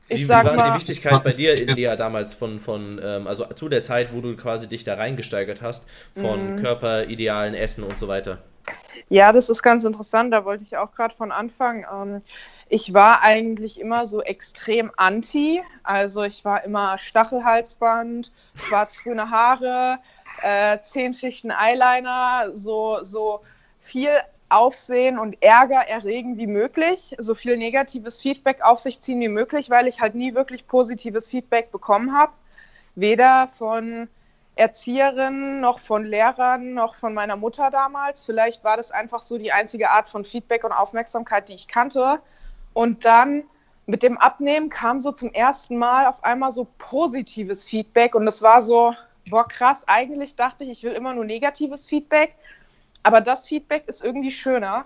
[0.09, 3.69] Wie, wie war mal, die Wichtigkeit bei dir, India, damals von, von ähm, also zu
[3.69, 6.57] der Zeit, wo du quasi dich da reingesteigert hast, von mhm.
[6.57, 8.39] Körperidealen, Essen und so weiter?
[9.09, 11.87] Ja, das ist ganz interessant, da wollte ich auch gerade von Anfang.
[11.93, 12.23] Ähm,
[12.69, 19.99] ich war eigentlich immer so extrem anti, also ich war immer Stachelhalsband, schwarz-grüne Haare,
[20.43, 23.41] äh, zehn Schichten Eyeliner, so, so
[23.79, 24.11] viel
[24.51, 29.71] Aufsehen und Ärger erregen wie möglich, so viel negatives Feedback auf sich ziehen wie möglich,
[29.71, 32.33] weil ich halt nie wirklich positives Feedback bekommen habe.
[32.95, 34.09] Weder von
[34.57, 38.25] Erzieherinnen, noch von Lehrern, noch von meiner Mutter damals.
[38.25, 42.21] Vielleicht war das einfach so die einzige Art von Feedback und Aufmerksamkeit, die ich kannte.
[42.73, 43.45] Und dann
[43.87, 48.43] mit dem Abnehmen kam so zum ersten Mal auf einmal so positives Feedback und es
[48.43, 48.95] war so,
[49.31, 52.35] boah krass, eigentlich dachte ich, ich will immer nur negatives Feedback,
[53.09, 54.85] aber das Feedback ist irgendwie schöner.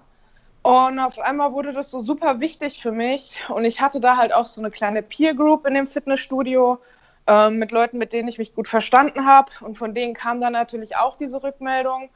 [0.63, 4.33] Und auf einmal wurde das so super wichtig für mich und ich hatte da halt
[4.33, 6.79] auch so eine kleine Peer Group in dem Fitnessstudio
[7.27, 10.53] äh, mit Leuten, mit denen ich mich gut verstanden habe und von denen kam dann
[10.53, 12.11] natürlich auch diese Rückmeldung.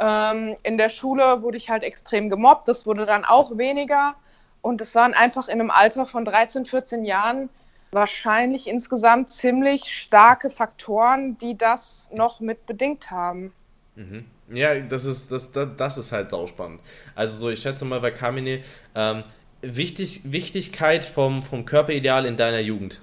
[0.00, 4.16] Ähm, in der Schule wurde ich halt extrem gemobbt, das wurde dann auch weniger.
[4.62, 7.50] Und es waren einfach in einem Alter von 13, 14 Jahren
[7.92, 13.52] wahrscheinlich insgesamt ziemlich starke Faktoren, die das noch mit bedingt haben.
[13.94, 14.26] Mhm.
[14.54, 16.80] Ja, das ist, das, das, das ist halt sauspannend.
[17.14, 18.60] Also so, ich schätze mal bei Kamine,
[18.94, 19.24] ähm,
[19.64, 23.00] Wichtig, Wichtigkeit vom, vom Körperideal in deiner Jugend.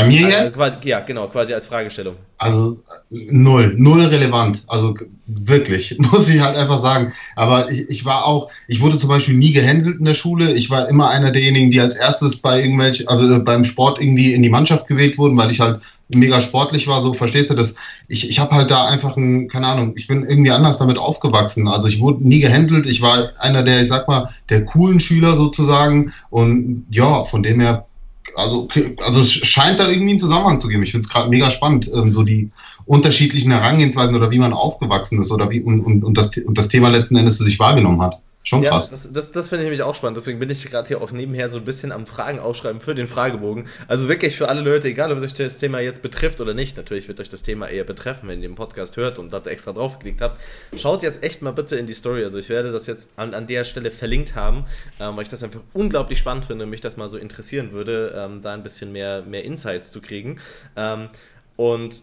[0.00, 0.58] Bei mir also, jetzt?
[0.58, 2.16] Also, ja, genau, quasi als Fragestellung.
[2.38, 2.78] Also
[3.10, 4.64] null, null relevant.
[4.68, 4.94] Also
[5.26, 7.12] wirklich, muss ich halt einfach sagen.
[7.36, 10.52] Aber ich, ich war auch, ich wurde zum Beispiel nie gehänselt in der Schule.
[10.52, 14.42] Ich war immer einer derjenigen, die als erstes bei irgendwelchen, also beim Sport irgendwie in
[14.42, 17.02] die Mannschaft gewählt wurden, weil ich halt mega sportlich war.
[17.02, 17.74] So verstehst du das?
[18.08, 21.68] Ich, ich habe halt da einfach ein, keine Ahnung, ich bin irgendwie anders damit aufgewachsen.
[21.68, 22.86] Also ich wurde nie gehänselt.
[22.86, 26.12] Ich war einer der, ich sag mal, der coolen Schüler sozusagen.
[26.30, 27.87] Und ja, von dem her
[28.36, 28.68] also,
[29.04, 30.82] also es scheint da irgendwie einen Zusammenhang zu geben.
[30.82, 32.50] Ich finde es gerade mega spannend, ähm, so die
[32.86, 36.68] unterschiedlichen Herangehensweisen oder wie man aufgewachsen ist oder wie und, und, und, das, und das
[36.68, 38.18] Thema letzten Endes für sich wahrgenommen hat.
[38.48, 38.88] Schon ja, krass.
[38.88, 40.16] Das, das, das finde ich nämlich auch spannend.
[40.16, 43.06] Deswegen bin ich gerade hier auch nebenher so ein bisschen am Fragen aufschreiben für den
[43.06, 43.68] Fragebogen.
[43.88, 47.08] Also wirklich für alle Leute, egal ob euch das Thema jetzt betrifft oder nicht, natürlich
[47.08, 50.22] wird euch das Thema eher betreffen, wenn ihr den Podcast hört und da extra draufgeklickt
[50.22, 50.40] habt.
[50.78, 52.22] Schaut jetzt echt mal bitte in die Story.
[52.22, 54.64] Also ich werde das jetzt an, an der Stelle verlinkt haben,
[54.98, 58.14] ähm, weil ich das einfach unglaublich spannend finde und mich das mal so interessieren würde,
[58.16, 60.40] ähm, da ein bisschen mehr, mehr Insights zu kriegen.
[60.74, 61.10] Ähm,
[61.56, 62.02] und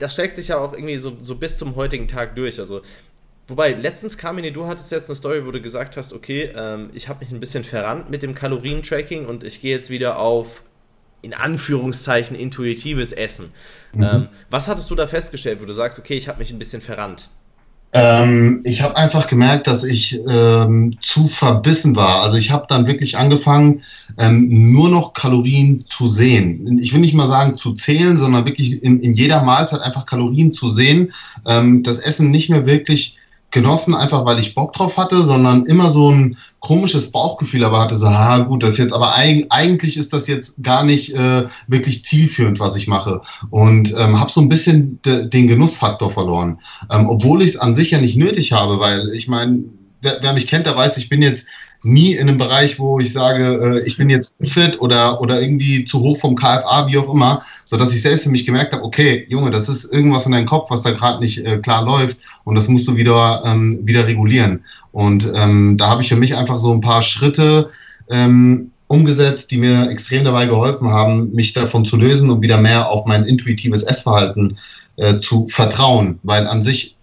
[0.00, 2.58] das streckt sich ja auch irgendwie so, so bis zum heutigen Tag durch.
[2.58, 2.82] Also
[3.48, 7.08] Wobei, letztens, Carmine, du hattest jetzt eine Story, wo du gesagt hast, okay, ähm, ich
[7.08, 10.64] habe mich ein bisschen verrannt mit dem Kalorientracking und ich gehe jetzt wieder auf,
[11.22, 13.52] in Anführungszeichen, intuitives Essen.
[13.92, 14.02] Mhm.
[14.02, 16.82] Ähm, was hattest du da festgestellt, wo du sagst, okay, ich habe mich ein bisschen
[16.82, 17.28] verrannt?
[17.92, 22.22] Ähm, ich habe einfach gemerkt, dass ich ähm, zu verbissen war.
[22.22, 23.80] Also ich habe dann wirklich angefangen,
[24.18, 26.78] ähm, nur noch Kalorien zu sehen.
[26.80, 30.52] Ich will nicht mal sagen zu zählen, sondern wirklich in, in jeder Mahlzeit einfach Kalorien
[30.52, 31.12] zu sehen.
[31.46, 33.18] Ähm, das Essen nicht mehr wirklich
[33.56, 37.96] genossen, einfach weil ich Bock drauf hatte, sondern immer so ein komisches Bauchgefühl aber hatte,
[37.96, 42.04] so, ah gut, das jetzt, aber eig eigentlich ist das jetzt gar nicht äh, wirklich
[42.04, 43.22] zielführend, was ich mache.
[43.48, 46.58] Und ähm, habe so ein bisschen den Genussfaktor verloren.
[46.92, 49.64] Ähm, obwohl ich es an sich ja nicht nötig habe, weil ich meine,
[50.02, 51.46] wer, wer mich kennt, der weiß, ich bin jetzt
[51.82, 55.84] nie in einem Bereich, wo ich sage, äh, ich bin jetzt fit oder, oder irgendwie
[55.84, 58.82] zu hoch vom KFA, wie auch immer, so dass ich selbst für mich gemerkt habe,
[58.82, 62.18] okay, Junge, das ist irgendwas in deinem Kopf, was da gerade nicht äh, klar läuft
[62.44, 64.64] und das musst du wieder, ähm, wieder regulieren.
[64.92, 67.70] Und ähm, da habe ich für mich einfach so ein paar Schritte
[68.10, 72.88] ähm, umgesetzt, die mir extrem dabei geholfen haben, mich davon zu lösen und wieder mehr
[72.88, 74.56] auf mein intuitives Essverhalten
[74.96, 76.96] äh, zu vertrauen, weil an sich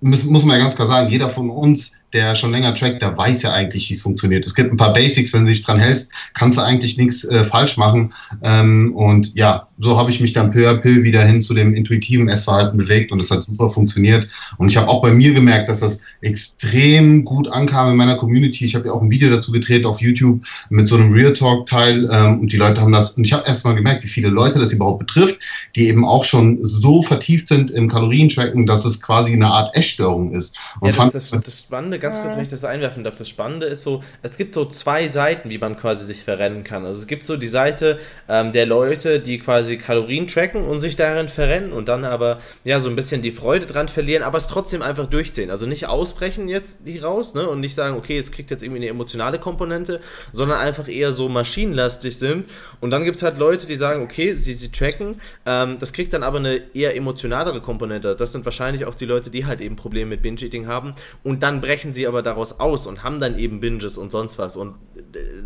[0.00, 3.16] muss, muss man ja ganz klar sagen, jeder von uns der schon länger trackt, der
[3.16, 4.46] weiß ja eigentlich, wie es funktioniert.
[4.46, 7.44] Es gibt ein paar Basics, wenn du dich dran hältst, kannst du eigentlich nichts äh,
[7.44, 8.12] falsch machen.
[8.42, 11.74] Ähm, und ja, so habe ich mich dann peu à peu wieder hin zu dem
[11.74, 14.28] intuitiven Essverhalten bewegt und es hat super funktioniert.
[14.58, 18.64] Und ich habe auch bei mir gemerkt, dass das extrem gut ankam in meiner Community.
[18.64, 21.66] Ich habe ja auch ein Video dazu gedreht auf YouTube mit so einem Real Talk
[21.66, 24.28] Teil ähm, und die Leute haben das und ich habe erst mal gemerkt, wie viele
[24.28, 25.38] Leute das überhaupt betrifft,
[25.76, 30.32] die eben auch schon so vertieft sind im Kalorientracken, dass es quasi eine Art Essstörung
[30.32, 30.56] ist.
[30.80, 33.16] Und ja, das, das, das Spannende ganz kurz, wenn ich das einwerfen darf.
[33.16, 36.84] Das Spannende ist so, es gibt so zwei Seiten, wie man quasi sich verrennen kann.
[36.84, 40.96] Also es gibt so die Seite ähm, der Leute, die quasi Kalorien tracken und sich
[40.96, 44.48] darin verrennen und dann aber ja so ein bisschen die Freude dran verlieren, aber es
[44.48, 45.50] trotzdem einfach durchziehen.
[45.50, 48.80] Also nicht ausbrechen jetzt die raus ne, und nicht sagen, okay, es kriegt jetzt irgendwie
[48.80, 50.00] eine emotionale Komponente,
[50.32, 52.46] sondern einfach eher so maschinenlastig sind.
[52.80, 56.12] Und dann gibt es halt Leute, die sagen, okay, sie, sie tracken, ähm, das kriegt
[56.12, 58.16] dann aber eine eher emotionalere Komponente.
[58.16, 61.60] Das sind wahrscheinlich auch die Leute, die halt eben Probleme mit Binge-Eating haben und dann
[61.60, 64.56] brechen sie aber daraus aus und haben dann eben Binges und sonst was.
[64.56, 64.74] Und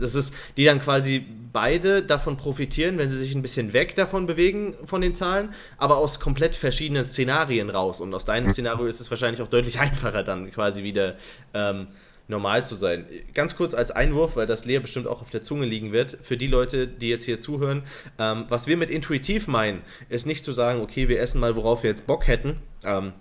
[0.00, 4.26] das ist, die dann quasi beide davon profitieren, wenn sie sich ein bisschen weg davon
[4.26, 8.00] bewegen, von den Zahlen, aber aus komplett verschiedenen Szenarien raus.
[8.00, 8.50] Und aus deinem mhm.
[8.50, 11.16] Szenario ist es wahrscheinlich auch deutlich einfacher, dann quasi wieder
[11.54, 11.88] ähm,
[12.28, 13.06] normal zu sein.
[13.34, 16.36] Ganz kurz als Einwurf, weil das Lea bestimmt auch auf der Zunge liegen wird, für
[16.36, 17.82] die Leute, die jetzt hier zuhören,
[18.18, 21.82] ähm, was wir mit intuitiv meinen, ist nicht zu sagen, okay, wir essen mal, worauf
[21.82, 22.58] wir jetzt Bock hätten.
[22.84, 23.12] Ähm,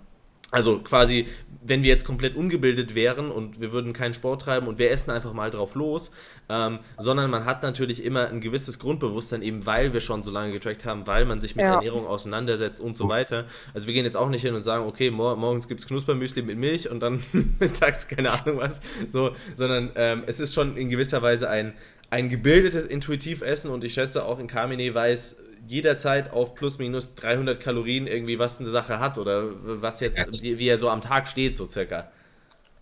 [0.50, 1.26] also quasi,
[1.68, 5.10] wenn wir jetzt komplett ungebildet wären und wir würden keinen Sport treiben und wir essen
[5.10, 6.10] einfach mal drauf los,
[6.48, 10.52] ähm, sondern man hat natürlich immer ein gewisses Grundbewusstsein, eben weil wir schon so lange
[10.52, 11.74] getrackt haben, weil man sich mit ja.
[11.74, 13.44] Ernährung auseinandersetzt und so weiter.
[13.74, 16.42] Also wir gehen jetzt auch nicht hin und sagen, okay, mor morgens gibt es Knuspermüsli
[16.42, 17.22] mit Milch und dann
[17.58, 18.80] mittags keine Ahnung was,
[19.12, 21.74] so, sondern ähm, es ist schon in gewisser Weise ein,
[22.10, 27.60] ein gebildetes Intuitivessen und ich schätze auch in Carmine weiß jederzeit auf plus minus 300
[27.60, 31.28] Kalorien irgendwie was eine Sache hat oder was jetzt, wie, wie er so am Tag
[31.28, 32.10] steht, so circa.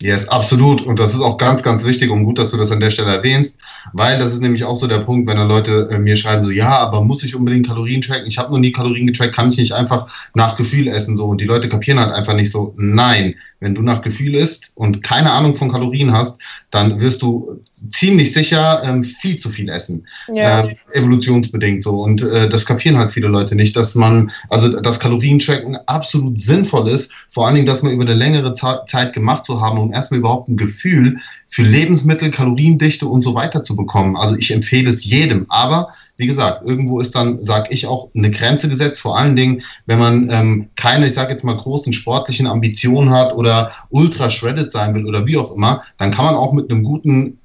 [0.03, 0.83] Yes, absolut.
[0.83, 3.17] Und das ist auch ganz, ganz wichtig und gut, dass du das an der Stelle
[3.17, 3.59] erwähnst,
[3.93, 6.51] weil das ist nämlich auch so der Punkt, wenn da Leute äh, mir schreiben, so,
[6.51, 8.27] ja, aber muss ich unbedingt Kalorien tracken?
[8.27, 11.27] Ich habe noch nie Kalorien getrackt, kann ich nicht einfach nach Gefühl essen, so.
[11.27, 15.03] Und die Leute kapieren halt einfach nicht so, nein, wenn du nach Gefühl isst und
[15.03, 16.39] keine Ahnung von Kalorien hast,
[16.71, 20.07] dann wirst du ziemlich sicher ähm, viel zu viel essen.
[20.33, 20.67] Ja.
[20.67, 22.01] Äh, evolutionsbedingt so.
[22.01, 26.89] Und äh, das kapieren halt viele Leute nicht, dass man, also das Kalorientracken absolut sinnvoll
[26.89, 30.21] ist, vor allen Dingen, dass man über eine längere Zeit gemacht zu haben, um erstmal
[30.21, 34.17] überhaupt ein Gefühl für Lebensmittel, Kaloriendichte und so weiter zu bekommen.
[34.17, 35.47] Also ich empfehle es jedem.
[35.49, 39.01] Aber wie gesagt, irgendwo ist dann, sage ich auch, eine Grenze gesetzt.
[39.01, 43.35] Vor allen Dingen, wenn man ähm, keine, ich sage jetzt mal, großen sportlichen Ambitionen hat
[43.35, 46.83] oder ultra shredded sein will oder wie auch immer, dann kann man auch mit einem
[46.83, 47.39] guten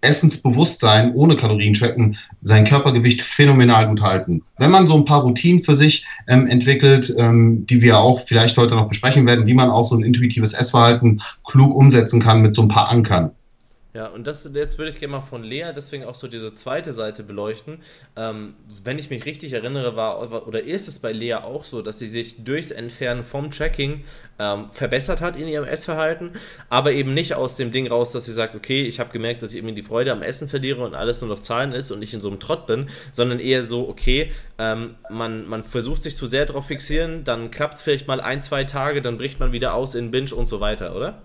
[0.00, 4.42] Essensbewusstsein ohne Kalorienchecken sein Körpergewicht phänomenal gut halten.
[4.58, 8.56] Wenn man so ein paar Routinen für sich ähm, entwickelt, ähm, die wir auch vielleicht
[8.56, 12.56] heute noch besprechen werden, wie man auch so ein intuitives Essverhalten klug umsetzen kann mit
[12.56, 13.32] so ein paar Ankern.
[13.96, 16.92] Ja, und das jetzt würde ich gerne mal von Lea deswegen auch so diese zweite
[16.92, 17.78] Seite beleuchten.
[18.14, 18.54] Ähm,
[18.84, 22.08] wenn ich mich richtig erinnere, war oder ist es bei Lea auch so, dass sie
[22.08, 24.04] sich durchs Entfernen vom Tracking
[24.38, 26.32] ähm, verbessert hat in ihrem Essverhalten,
[26.68, 29.52] aber eben nicht aus dem Ding raus, dass sie sagt, okay, ich habe gemerkt, dass
[29.52, 32.12] ich irgendwie die Freude am Essen verliere und alles nur noch Zahlen ist und ich
[32.12, 36.26] in so einem Trott bin, sondern eher so, okay, ähm, man, man versucht sich zu
[36.26, 39.72] sehr darauf fixieren, dann klappt es vielleicht mal ein, zwei Tage, dann bricht man wieder
[39.72, 41.22] aus in Binge und so weiter, oder?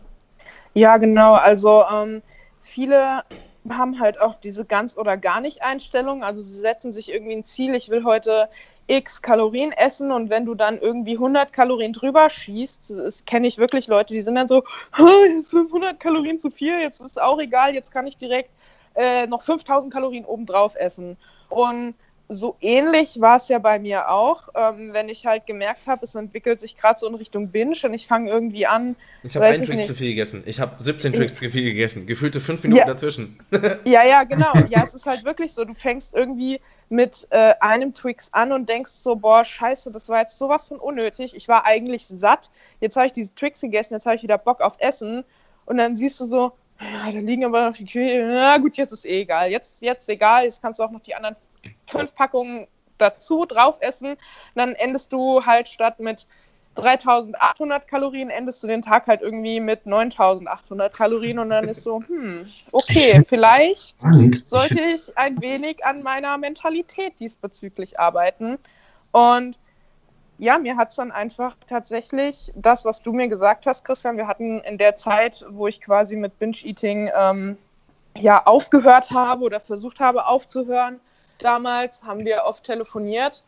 [0.74, 1.34] Ja, genau.
[1.34, 2.22] Also ähm,
[2.62, 3.24] viele
[3.70, 6.24] haben halt auch diese ganz oder gar nicht Einstellung.
[6.24, 8.50] Also sie setzen sich irgendwie ein Ziel, ich will heute
[8.88, 13.58] x Kalorien essen und wenn du dann irgendwie 100 Kalorien drüber schießt, das kenne ich
[13.58, 14.64] wirklich Leute, die sind dann so,
[15.28, 18.50] jetzt sind 100 Kalorien zu viel, jetzt ist auch egal, jetzt kann ich direkt
[18.96, 21.18] äh, noch 5000 Kalorien obendrauf essen.
[21.50, 21.96] Und
[22.32, 26.16] so ähnlich war es ja bei mir auch, ähm, wenn ich halt gemerkt habe, es
[26.16, 28.96] entwickelt sich gerade so in Richtung Binge und ich fange irgendwie an.
[29.24, 30.44] Ich habe einen Twix zu viel gegessen.
[30.46, 32.08] Ich habe 17 Twix zu viel gegessen.
[32.08, 32.86] Gefühlte fünf Minuten ja.
[32.86, 33.38] dazwischen.
[33.84, 34.54] ja, ja, genau.
[34.70, 35.66] Ja, es ist halt wirklich so.
[35.66, 40.22] Du fängst irgendwie mit äh, einem Twix an und denkst so, boah, scheiße, das war
[40.22, 41.36] jetzt sowas von unnötig.
[41.36, 42.50] Ich war eigentlich satt.
[42.80, 45.26] Jetzt habe ich diese Twix gegessen, jetzt habe ich wieder Bock auf Essen.
[45.66, 48.26] Und dann siehst du so, ja, da liegen aber noch die Kühe.
[48.26, 49.52] Na gut, jetzt ist eh egal.
[49.52, 50.46] Jetzt, jetzt egal.
[50.46, 51.36] Jetzt kannst du auch noch die anderen
[51.92, 54.18] fünf Packungen dazu drauf essen.
[54.56, 56.26] Dann endest du halt statt mit
[56.76, 62.02] 3800 Kalorien, endest du den Tag halt irgendwie mit 9800 Kalorien und dann ist so,
[62.08, 63.96] hm, okay, vielleicht
[64.48, 68.58] sollte ich ein wenig an meiner Mentalität diesbezüglich arbeiten.
[69.12, 69.60] Und
[70.38, 74.28] ja, mir hat es dann einfach tatsächlich das, was du mir gesagt hast, Christian, wir
[74.28, 77.58] hatten in der Zeit, wo ich quasi mit Binge-Eating ähm,
[78.18, 81.00] ja aufgehört habe oder versucht habe aufzuhören,
[81.44, 83.44] damals haben wir oft telefoniert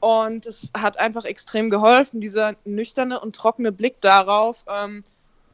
[0.00, 4.64] und es hat einfach extrem geholfen, dieser nüchterne und trockene Blick darauf.
[4.68, 5.04] Ähm,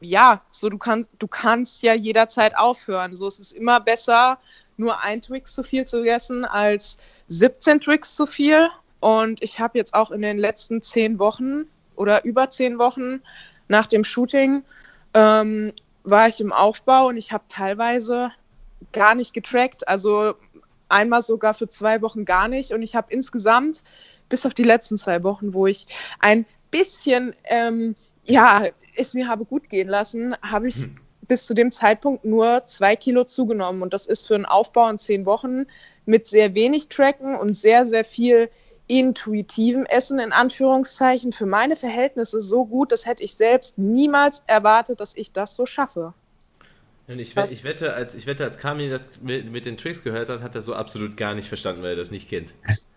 [0.01, 3.15] ja, so du kannst, du kannst ja jederzeit aufhören.
[3.15, 4.39] So es ist immer besser,
[4.77, 8.69] nur ein Twix zu viel zu essen als 17 Twix zu viel.
[8.99, 13.21] Und ich habe jetzt auch in den letzten zehn Wochen oder über zehn Wochen
[13.67, 14.63] nach dem Shooting
[15.13, 15.71] ähm,
[16.03, 18.31] war ich im Aufbau und ich habe teilweise
[18.91, 19.87] gar nicht getrackt.
[19.87, 20.35] Also
[20.91, 22.71] einmal sogar für zwei Wochen gar nicht.
[22.71, 23.83] Und ich habe insgesamt,
[24.29, 25.87] bis auf die letzten zwei Wochen, wo ich
[26.19, 28.63] ein bisschen, ähm, ja,
[28.95, 30.97] es mir habe gut gehen lassen, habe ich hm.
[31.27, 33.81] bis zu dem Zeitpunkt nur zwei Kilo zugenommen.
[33.81, 35.65] Und das ist für einen Aufbau in zehn Wochen
[36.05, 38.49] mit sehr wenig Tracken und sehr, sehr viel
[38.87, 44.99] intuitivem Essen in Anführungszeichen für meine Verhältnisse so gut, das hätte ich selbst niemals erwartet,
[44.99, 46.13] dass ich das so schaffe.
[47.11, 50.29] Und ich, ich, wette, als, ich wette, als Kami das mit, mit, den Tricks gehört
[50.29, 52.53] hat, hat er so absolut gar nicht verstanden, weil er das nicht kennt.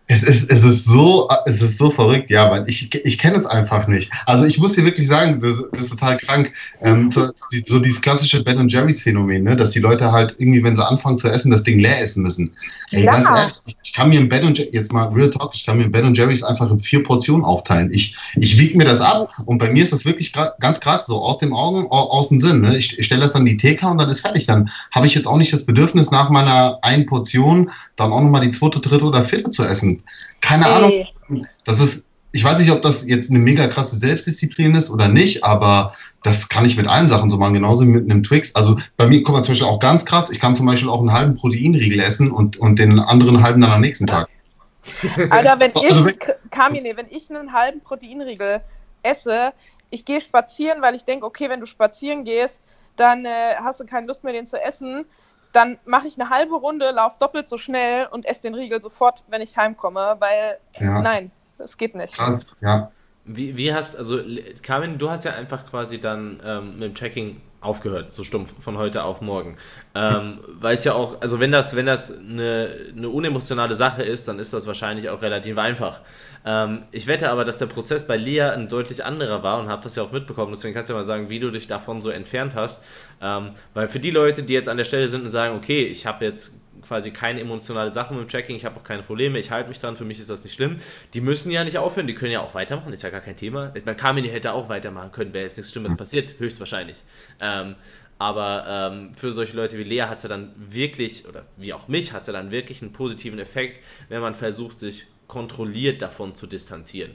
[0.07, 3.47] Es, ist, es, ist, so, es ist so verrückt, ja, weil ich, ich kenne es
[3.47, 4.13] einfach nicht.
[4.27, 6.53] Also ich muss dir wirklich sagen, das, das ist total krank.
[6.83, 7.31] Ähm, so,
[7.67, 9.57] so, dieses klassische Ben Jerry's Phänomen, ne?
[9.57, 12.51] dass die Leute halt irgendwie, wenn sie anfangen zu essen, das Ding leer essen müssen.
[12.91, 13.13] Ey, ja.
[13.13, 15.89] ganz ehrlich, ich kann mir ein Ben und jetzt mal Real Talk, ich kann mir
[15.89, 17.91] Ben Jerry's einfach in vier Portionen aufteilen.
[17.91, 21.23] Ich, ich wiege mir das ab und bei mir ist das wirklich ganz krass, so
[21.23, 22.61] aus dem Augen, aus dem Sinn.
[22.61, 22.77] Ne?
[22.77, 24.45] Ich, ich stelle das dann in die Theke und dann ist fertig.
[24.45, 28.43] Dann habe ich jetzt auch nicht das Bedürfnis, nach meiner einen Portion dann auch nochmal
[28.43, 29.94] die zweite, dritte oder vierte zu essen.
[30.41, 30.73] Keine Ey.
[30.73, 31.47] Ahnung.
[31.65, 35.45] Das ist, ich weiß nicht, ob das jetzt eine mega krasse Selbstdisziplin ist oder nicht,
[35.45, 38.55] aber das kann ich mit allen Sachen so machen, genauso mit einem Twix.
[38.55, 41.01] Also bei mir kommt man zum Beispiel auch ganz krass, ich kann zum Beispiel auch
[41.01, 44.29] einen halben Proteinriegel essen und, und den anderen halben dann am nächsten Tag.
[45.31, 46.19] Alter, wenn also ich,
[46.51, 48.61] Kamine, wenn ich einen halben Proteinriegel
[49.03, 49.53] esse,
[49.91, 52.63] ich gehe spazieren, weil ich denke, okay, wenn du spazieren gehst,
[52.97, 55.07] dann äh, hast du keine Lust mehr, den zu essen
[55.55, 59.25] dann mache ich eine halbe Runde, laufe doppelt so schnell und esse den Riegel sofort,
[59.29, 61.01] wenn ich heimkomme, weil ja.
[61.01, 62.15] nein, das geht nicht.
[62.15, 62.91] Krass, ja.
[63.25, 64.19] Wie, wie hast, also
[64.63, 68.77] Carmen, du hast ja einfach quasi dann ähm, mit dem Tracking aufgehört, so stumpf von
[68.77, 69.57] heute auf morgen.
[69.95, 74.29] Ähm, Weil es ja auch, also wenn das, wenn das eine, eine unemotionale Sache ist,
[74.29, 76.01] dann ist das wahrscheinlich auch relativ einfach.
[76.45, 79.83] Ähm, ich wette aber, dass der Prozess bei Lea ein deutlich anderer war und habe
[79.83, 80.53] das ja auch mitbekommen.
[80.53, 82.83] Deswegen kannst du ja mal sagen, wie du dich davon so entfernt hast.
[83.21, 86.07] Ähm, weil für die Leute, die jetzt an der Stelle sind und sagen, okay, ich
[86.07, 89.51] habe jetzt quasi keine emotionale Sache mit dem Tracking, ich habe auch keine Probleme, ich
[89.51, 90.77] halte mich dran, für mich ist das nicht schlimm.
[91.15, 93.73] Die müssen ja nicht aufhören, die können ja auch weitermachen, ist ja gar kein Thema.
[93.85, 97.03] Man Carmini hätte auch weitermachen können, wäre jetzt nichts Schlimmes passiert, höchstwahrscheinlich.
[97.41, 97.77] Ähm,
[98.19, 101.89] aber ähm, für solche Leute wie Lea hat es ja dann wirklich, oder wie auch
[101.89, 106.35] mich, hat es ja dann wirklich einen positiven Effekt, wenn man versucht, sich kontrolliert davon
[106.35, 107.15] zu distanzieren.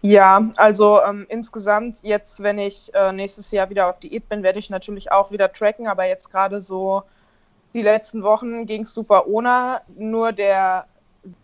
[0.00, 4.58] Ja, also ähm, insgesamt jetzt, wenn ich äh, nächstes Jahr wieder auf Diät bin, werde
[4.58, 7.04] ich natürlich auch wieder tracken, aber jetzt gerade so
[7.72, 9.80] die letzten Wochen ging es super ohne.
[9.96, 10.86] Nur der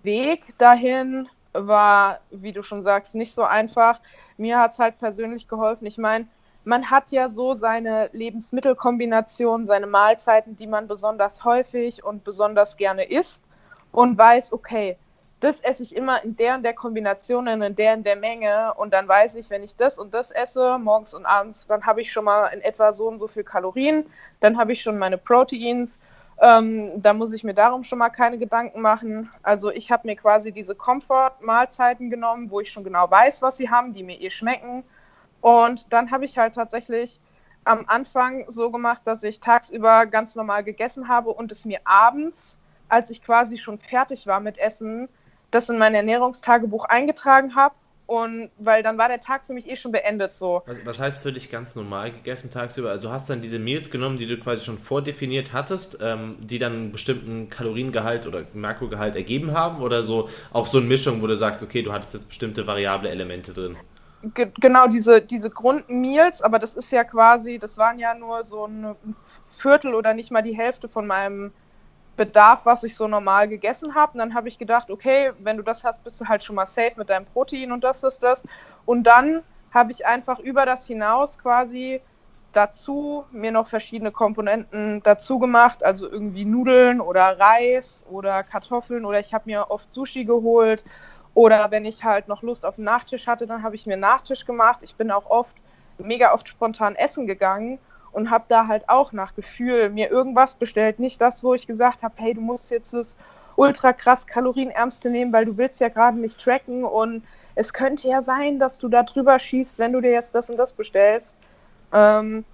[0.02, 4.00] Weg dahin war, wie du schon sagst, nicht so einfach.
[4.37, 5.87] Mir hat es halt persönlich geholfen.
[5.87, 6.26] Ich meine,
[6.64, 13.04] man hat ja so seine Lebensmittelkombination, seine Mahlzeiten, die man besonders häufig und besonders gerne
[13.04, 13.42] isst
[13.92, 14.96] und weiß, okay,
[15.40, 18.92] das esse ich immer in der und der Kombination, in der und der Menge und
[18.92, 22.12] dann weiß ich, wenn ich das und das esse, morgens und abends, dann habe ich
[22.12, 24.07] schon mal in etwa so und so viel Kalorien,
[24.40, 25.98] dann habe ich schon meine Proteins
[26.40, 29.31] ähm, da muss ich mir darum schon mal keine Gedanken machen.
[29.42, 33.68] Also ich habe mir quasi diese Komfort-Mahlzeiten genommen, wo ich schon genau weiß, was sie
[33.68, 34.83] haben, die mir eh schmecken.
[35.42, 37.20] Und dann habe ich halt tatsächlich
[37.64, 42.59] am Anfang so gemacht, dass ich tagsüber ganz normal gegessen habe und es mir abends,
[42.88, 45.11] als ich quasi schon fertig war mit Essen,
[45.51, 47.75] das in mein Ernährungstagebuch eingetragen habe
[48.11, 50.63] und weil dann war der Tag für mich eh schon beendet so.
[50.67, 52.91] Was, was, heißt für dich ganz normal gegessen tagsüber?
[52.91, 56.59] Also du hast dann diese Meals genommen, die du quasi schon vordefiniert hattest, ähm, die
[56.59, 61.29] dann einen bestimmten Kaloriengehalt oder Makrogehalt ergeben haben oder so auch so eine Mischung, wo
[61.29, 63.77] du sagst, okay, du hattest jetzt bestimmte variable Elemente drin?
[64.35, 68.67] Ge genau, diese, diese Grundmeals, aber das ist ja quasi, das waren ja nur so
[68.67, 68.97] ein
[69.57, 71.53] Viertel oder nicht mal die Hälfte von meinem
[72.20, 74.12] Bedarf, was ich so normal gegessen habe.
[74.12, 76.66] Und dann habe ich gedacht, okay, wenn du das hast, bist du halt schon mal
[76.66, 78.42] safe mit deinem Protein und das ist das.
[78.85, 79.40] Und dann
[79.72, 82.02] habe ich einfach über das hinaus quasi
[82.52, 89.18] dazu mir noch verschiedene Komponenten dazu gemacht, also irgendwie Nudeln oder Reis oder Kartoffeln oder
[89.20, 90.85] ich habe mir oft Sushi geholt
[91.33, 94.02] oder wenn ich halt noch Lust auf einen Nachtisch hatte, dann habe ich mir einen
[94.02, 94.80] Nachtisch gemacht.
[94.83, 95.56] Ich bin auch oft
[95.96, 97.78] mega oft spontan essen gegangen
[98.12, 100.99] und habe da halt auch nach Gefühl mir irgendwas bestellt.
[100.99, 103.16] Nicht das, wo ich gesagt habe, hey, du musst jetzt das
[103.57, 108.23] ultra krass kalorienärmste nehmen, weil du willst ja gerade nicht tracken und es könnte ja
[108.23, 111.35] sein, dass du da drüber schießt, wenn du dir jetzt das und das bestellst.
[111.92, 112.44] Ähm,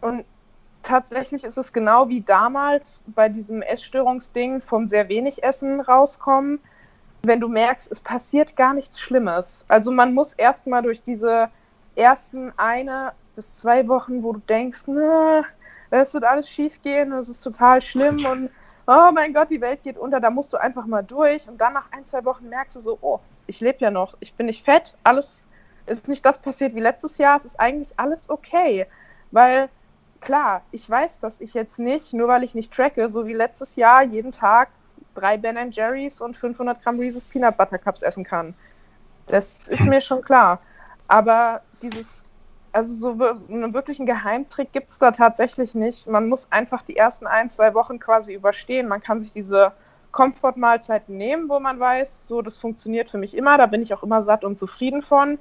[0.00, 0.24] und
[0.82, 6.60] tatsächlich ist es genau wie damals bei diesem Essstörungsding vom sehr wenig Essen rauskommen,
[7.22, 9.64] wenn du merkst, es passiert gar nichts Schlimmes.
[9.66, 11.48] Also man muss erstmal durch diese
[11.96, 14.84] ersten eine bis zwei Wochen, wo du denkst,
[15.90, 18.50] es wird alles schief gehen, es ist total schlimm und
[18.86, 21.74] oh mein Gott, die Welt geht unter, da musst du einfach mal durch und dann
[21.74, 24.64] nach ein, zwei Wochen merkst du so, oh, ich lebe ja noch, ich bin nicht
[24.64, 25.46] fett, alles
[25.86, 28.86] ist nicht das passiert wie letztes Jahr, es ist eigentlich alles okay,
[29.30, 29.68] weil
[30.20, 33.76] klar, ich weiß, dass ich jetzt nicht, nur weil ich nicht tracke, so wie letztes
[33.76, 34.68] Jahr jeden Tag
[35.14, 38.54] drei Ben Jerry's und 500 Gramm Reese's Peanut Butter Cups essen kann.
[39.26, 40.60] Das ist mir schon klar.
[41.08, 42.25] Aber dieses
[42.76, 46.06] also so einen wirklichen Geheimtrick gibt es da tatsächlich nicht.
[46.06, 48.86] Man muss einfach die ersten ein, zwei Wochen quasi überstehen.
[48.86, 49.72] Man kann sich diese
[50.12, 54.02] Komfortmahlzeiten nehmen, wo man weiß, so das funktioniert für mich immer, da bin ich auch
[54.02, 55.38] immer satt und zufrieden von.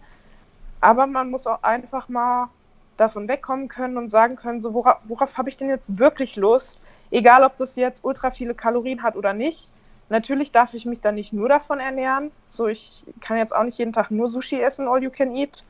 [0.79, 2.47] Aber man muss auch einfach mal
[2.95, 6.79] davon wegkommen können und sagen können, so worauf, worauf habe ich denn jetzt wirklich Lust?
[7.11, 9.69] Egal, ob das jetzt ultra viele Kalorien hat oder nicht.
[10.07, 12.31] Natürlich darf ich mich dann nicht nur davon ernähren.
[12.47, 15.65] So, ich kann jetzt auch nicht jeden Tag nur Sushi essen, all you can eat.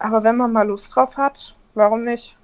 [0.00, 2.34] Aber wenn man mal Lust drauf hat, warum nicht?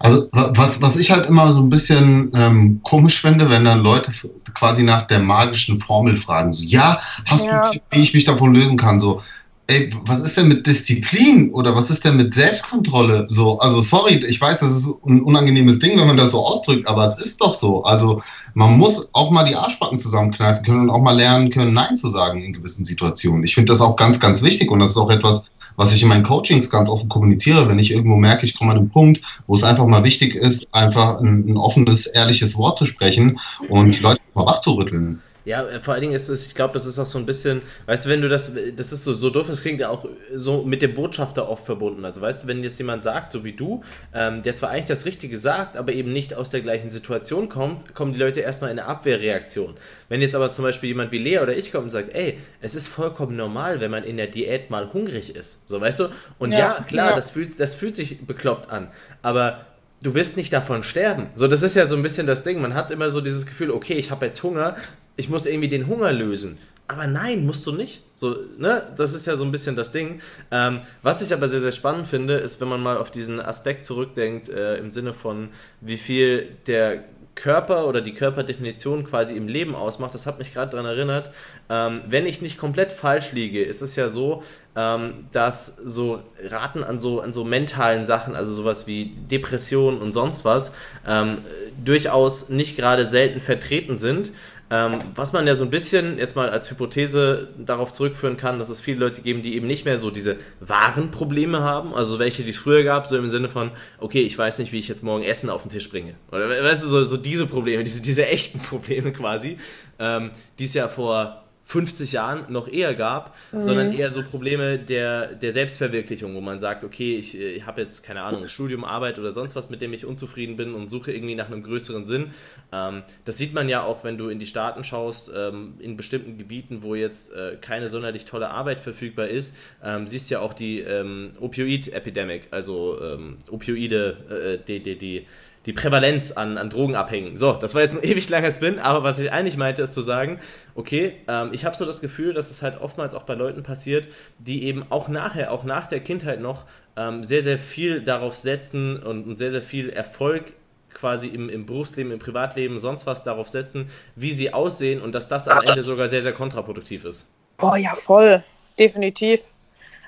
[0.00, 4.12] Also was, was ich halt immer so ein bisschen ähm, komisch finde, wenn dann Leute
[4.52, 7.64] quasi nach der magischen Formel fragen, so, ja, hast ja.
[7.64, 9.00] du Tipp, wie ich mich davon lösen kann?
[9.00, 9.22] So,
[9.66, 13.26] ey, was ist denn mit Disziplin oder was ist denn mit Selbstkontrolle?
[13.30, 16.86] So, also sorry, ich weiß, das ist ein unangenehmes Ding, wenn man das so ausdrückt,
[16.86, 17.82] aber es ist doch so.
[17.84, 18.20] Also
[18.52, 22.10] man muss auch mal die Arschbacken zusammenkneifen können und auch mal lernen können, Nein zu
[22.10, 23.42] sagen in gewissen Situationen.
[23.44, 25.44] Ich finde das auch ganz, ganz wichtig und das ist auch etwas,
[25.76, 28.78] was ich in meinen Coachings ganz offen kommuniziere, wenn ich irgendwo merke, ich komme an
[28.78, 32.84] einen Punkt, wo es einfach mal wichtig ist, einfach ein, ein offenes, ehrliches Wort zu
[32.84, 35.20] sprechen und die Leute mal wach zu rütteln.
[35.44, 37.60] Ja, äh, vor allen Dingen ist es, ich glaube, das ist auch so ein bisschen,
[37.86, 40.62] weißt du, wenn du das, das ist so, so doof, das klingt ja auch so
[40.62, 42.04] mit dem Botschafter oft verbunden.
[42.04, 43.82] Also weißt du, wenn jetzt jemand sagt, so wie du,
[44.14, 47.94] ähm, der zwar eigentlich das Richtige sagt, aber eben nicht aus der gleichen Situation kommt,
[47.94, 49.74] kommen die Leute erstmal in eine Abwehrreaktion.
[50.08, 52.74] Wenn jetzt aber zum Beispiel jemand wie Lea oder ich kommt und sagt, ey, es
[52.74, 55.68] ist vollkommen normal, wenn man in der Diät mal hungrig ist.
[55.68, 56.08] So, weißt du?
[56.38, 57.16] Und ja, ja klar, ja.
[57.16, 58.88] Das, fühlt, das fühlt sich bekloppt an.
[59.22, 59.66] Aber
[60.02, 61.28] du wirst nicht davon sterben.
[61.34, 62.60] So, das ist ja so ein bisschen das Ding.
[62.60, 64.76] Man hat immer so dieses Gefühl, okay, ich habe jetzt Hunger,
[65.16, 66.58] ich muss irgendwie den Hunger lösen.
[66.86, 68.02] Aber nein, musst du nicht.
[68.14, 68.82] So, ne?
[68.96, 70.20] Das ist ja so ein bisschen das Ding.
[70.50, 73.86] Ähm, was ich aber sehr, sehr spannend finde, ist, wenn man mal auf diesen Aspekt
[73.86, 75.48] zurückdenkt, äh, im Sinne von,
[75.80, 77.04] wie viel der
[77.34, 81.30] Körper oder die Körperdefinition quasi im Leben ausmacht, das hat mich gerade daran erinnert.
[81.68, 84.42] Ähm, wenn ich nicht komplett falsch liege, ist es ja so,
[84.76, 90.12] ähm, dass so Raten an so, an so mentalen Sachen, also sowas wie Depressionen und
[90.12, 90.72] sonst was,
[91.06, 91.38] ähm,
[91.84, 94.30] durchaus nicht gerade selten vertreten sind.
[94.74, 98.70] Ähm, was man ja so ein bisschen jetzt mal als Hypothese darauf zurückführen kann, dass
[98.70, 102.42] es viele Leute geben, die eben nicht mehr so diese wahren Probleme haben, also welche,
[102.42, 103.70] die es früher gab, so im Sinne von,
[104.00, 106.14] okay, ich weiß nicht, wie ich jetzt morgen Essen auf den Tisch bringe.
[106.32, 109.58] Oder weißt du, so, so diese Probleme, diese, diese echten Probleme quasi,
[110.00, 113.62] ähm, die es ja vor 50 Jahren noch eher gab, mhm.
[113.62, 118.02] sondern eher so Probleme der, der Selbstverwirklichung, wo man sagt, okay, ich, ich habe jetzt
[118.02, 121.34] keine Ahnung, Studium, Arbeit oder sonst was, mit dem ich unzufrieden bin und suche irgendwie
[121.34, 122.32] nach einem größeren Sinn.
[122.70, 126.36] Ähm, das sieht man ja auch, wenn du in die Staaten schaust, ähm, in bestimmten
[126.36, 130.80] Gebieten, wo jetzt äh, keine sonderlich tolle Arbeit verfügbar ist, ähm, siehst ja auch die
[130.80, 135.26] ähm, Opioid-Epidemic, also ähm, Opioide, äh, die, die, die
[135.66, 137.36] die Prävalenz an, an Drogenabhängen.
[137.36, 140.02] So, das war jetzt ein ewig langer Spin, aber was ich eigentlich meinte, ist zu
[140.02, 140.40] sagen,
[140.74, 144.08] okay, ähm, ich habe so das Gefühl, dass es halt oftmals auch bei Leuten passiert,
[144.38, 146.64] die eben auch nachher, auch nach der Kindheit noch
[146.96, 150.52] ähm, sehr, sehr viel darauf setzen und, und sehr, sehr viel Erfolg
[150.92, 155.28] quasi im, im Berufsleben, im Privatleben, sonst was darauf setzen, wie sie aussehen und dass
[155.28, 157.28] das am Ende sogar sehr, sehr kontraproduktiv ist.
[157.56, 158.42] Boah, ja, voll.
[158.78, 159.42] Definitiv.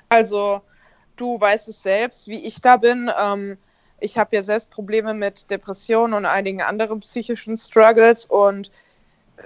[0.09, 0.61] Also,
[1.17, 3.11] du weißt es selbst, wie ich da bin.
[3.21, 3.57] Ähm,
[3.99, 8.71] ich habe ja selbst Probleme mit Depressionen und einigen anderen psychischen Struggles und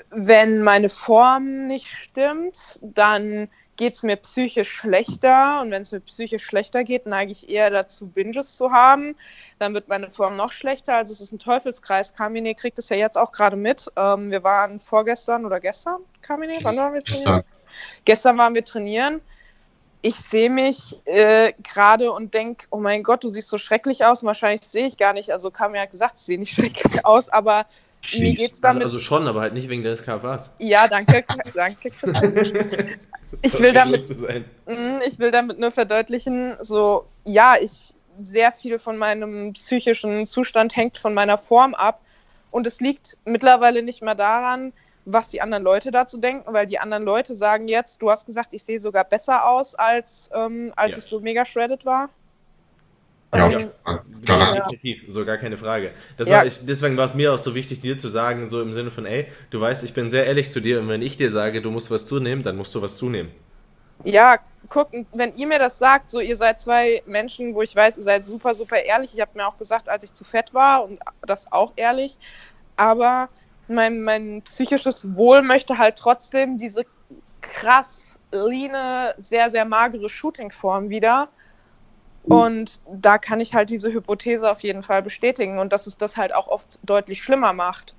[0.09, 6.01] wenn meine Form nicht stimmt, dann geht es mir psychisch schlechter und wenn es mir
[6.01, 9.15] psychisch schlechter geht, neige ich eher dazu, Binges zu haben.
[9.59, 10.95] Dann wird meine Form noch schlechter.
[10.95, 12.13] Also es ist ein Teufelskreis.
[12.13, 13.91] Kamine kriegt es ja jetzt auch gerade mit.
[13.95, 17.43] Ähm, wir waren vorgestern oder gestern, Kamine, wann waren wir trainieren?
[17.43, 17.43] Gestern.
[18.05, 19.21] Gestern waren wir trainieren
[20.01, 24.23] ich sehe mich äh, gerade und denke, oh mein Gott, du siehst so schrecklich aus.
[24.23, 27.29] Und wahrscheinlich sehe ich gar nicht, also kam ja gesagt, ich sehe nicht schrecklich aus,
[27.29, 27.65] aber
[28.03, 28.19] Jeez.
[28.19, 28.83] mir geht's damit.
[28.83, 30.51] Also schon, aber halt nicht wegen deines KFAs.
[30.59, 31.23] Ja, danke,
[31.53, 31.91] danke.
[33.41, 38.97] ich will damit, mhm, ich will damit nur verdeutlichen, so, ja, ich sehr viel von
[38.97, 42.01] meinem psychischen Zustand hängt von meiner Form ab.
[42.49, 44.73] Und es liegt mittlerweile nicht mehr daran,
[45.05, 48.53] was die anderen Leute dazu denken, weil die anderen Leute sagen jetzt, du hast gesagt,
[48.53, 50.97] ich sehe sogar besser aus, als, ähm, als ja.
[50.99, 52.09] ich so mega shredded war.
[53.33, 53.71] Ja, ähm,
[54.27, 55.91] ja, definitiv, so gar keine Frage.
[56.17, 56.37] Das ja.
[56.37, 58.91] war ich, deswegen war es mir auch so wichtig, dir zu sagen, so im Sinne
[58.91, 61.61] von, ey, du weißt, ich bin sehr ehrlich zu dir und wenn ich dir sage,
[61.61, 63.31] du musst was zunehmen, dann musst du was zunehmen.
[64.03, 67.97] Ja, gucken, wenn ihr mir das sagt, so ihr seid zwei Menschen, wo ich weiß,
[67.97, 69.13] ihr seid super, super ehrlich.
[69.13, 72.17] Ich habe mir auch gesagt, als ich zu fett war und das auch ehrlich,
[72.75, 73.29] aber
[73.71, 76.85] mein, mein psychisches Wohl möchte halt trotzdem diese
[77.41, 81.29] krass leane, sehr, sehr magere Shooting-Form wieder.
[82.23, 86.17] Und da kann ich halt diese Hypothese auf jeden Fall bestätigen und dass es das
[86.17, 87.95] halt auch oft deutlich schlimmer macht.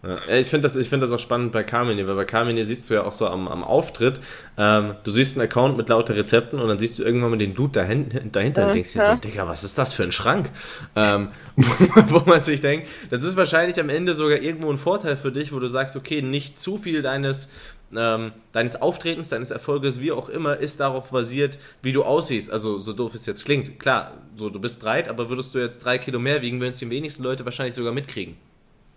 [0.00, 2.94] Ja, ich finde das, find das auch spannend bei Carmine, weil bei Carmine siehst du
[2.94, 4.20] ja auch so am, am Auftritt,
[4.56, 7.56] ähm, du siehst einen Account mit lauter Rezepten und dann siehst du irgendwann mal den
[7.56, 10.50] Dude dahinter, dahinter und denkst dir so, Digga, was ist das für ein Schrank?
[10.94, 15.32] Ähm, wo, man sich denkt, das ist wahrscheinlich am Ende sogar irgendwo ein Vorteil für
[15.32, 17.48] dich, wo du sagst, okay, nicht zu viel deines,
[17.92, 22.52] ähm, deines Auftretens, deines Erfolges, wie auch immer, ist darauf basiert, wie du aussiehst.
[22.52, 23.80] Also, so doof es jetzt klingt.
[23.80, 26.78] Klar, so du bist breit, aber würdest du jetzt drei Kilo mehr wiegen, würden es
[26.78, 28.36] die wenigsten Leute wahrscheinlich sogar mitkriegen.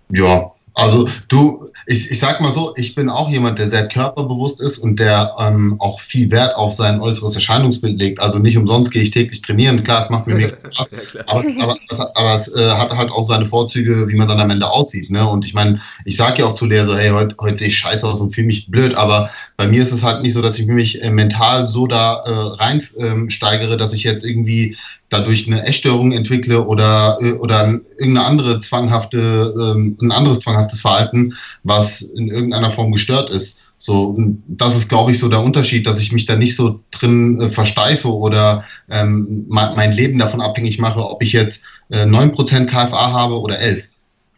[0.10, 4.61] Ja, also du, ich, ich sag mal so, ich bin auch jemand, der sehr körperbewusst
[4.61, 8.22] ist und der ähm, auch viel Wert auf sein äußeres Erscheinungsbild legt.
[8.22, 9.84] Also nicht umsonst gehe ich täglich trainieren.
[9.84, 13.11] Klar, es macht mir mega Spaß, ja, aber, aber, aber, aber, es äh, hat halt
[13.11, 15.09] auch seine Vorzüge, wie man dann am Ende aussieht.
[15.09, 15.28] Ne?
[15.28, 17.78] Und ich meine, ich sage ja auch zu Lea so, hey, heute, heute sehe ich
[17.78, 20.57] scheiße aus und fühle mich blöd, aber bei mir ist es halt nicht so, dass
[20.57, 24.78] ich mich äh, mental so da äh, reinsteigere, ähm, dass ich jetzt irgendwie
[25.12, 31.36] dadurch eine Essstörung entwickle oder, äh, oder irgendeine andere zwanghafte, ähm, ein anderes zwanghaftes Verhalten,
[31.64, 33.59] was in irgendeiner Form gestört ist.
[33.78, 34.16] So,
[34.47, 37.49] das ist, glaube ich, so der Unterschied, dass ich mich da nicht so drin äh,
[37.49, 43.12] versteife oder ähm, mein, mein Leben davon abhängig mache, ob ich jetzt äh, 9% KFA
[43.12, 43.89] habe oder 11.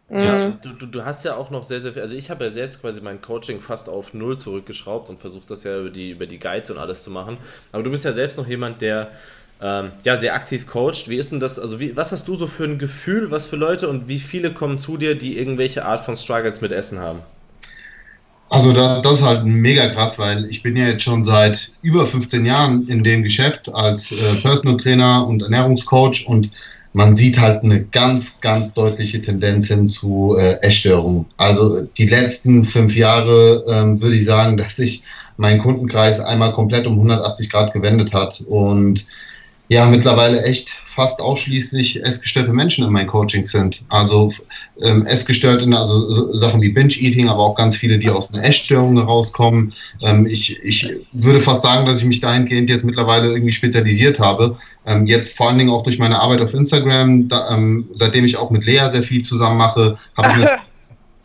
[0.09, 0.59] Ja, mhm.
[0.61, 2.81] du, du, du, hast ja auch noch sehr, sehr viel, also ich habe ja selbst
[2.81, 6.39] quasi mein Coaching fast auf null zurückgeschraubt und versucht das ja über die, über die
[6.39, 7.37] Guides und alles zu machen.
[7.71, 9.11] Aber du bist ja selbst noch jemand, der
[9.63, 11.07] ähm, ja sehr aktiv coacht.
[11.07, 13.55] Wie ist denn das, also wie, was hast du so für ein Gefühl, was für
[13.55, 17.19] Leute und wie viele kommen zu dir, die irgendwelche Art von Struggles mit Essen haben?
[18.49, 22.05] Also da, das ist halt mega krass, weil ich bin ja jetzt schon seit über
[22.05, 26.51] 15 Jahren in dem Geschäft als äh, Personal Trainer und Ernährungscoach und
[26.91, 31.25] man sieht halt eine ganz, ganz deutliche Tendenz hin zu äh, Essstörungen.
[31.37, 35.03] Also die letzten fünf Jahre ähm, würde ich sagen, dass sich
[35.37, 39.07] mein Kundenkreis einmal komplett um 180 Grad gewendet hat und
[39.73, 43.83] ja mittlerweile echt fast ausschließlich essgestörte Menschen in meinen Coachings sind.
[43.89, 44.31] Also
[44.81, 48.43] ähm, essgestört in also so Sachen wie Binge-Eating, aber auch ganz viele, die aus einer
[48.43, 49.73] Essstörung herauskommen.
[50.01, 54.55] Ähm, ich, ich würde fast sagen, dass ich mich dahingehend jetzt mittlerweile irgendwie spezialisiert habe.
[54.85, 58.37] Ähm, jetzt vor allen Dingen auch durch meine Arbeit auf Instagram, da, ähm, seitdem ich
[58.37, 60.47] auch mit Lea sehr viel zusammen mache, habe ich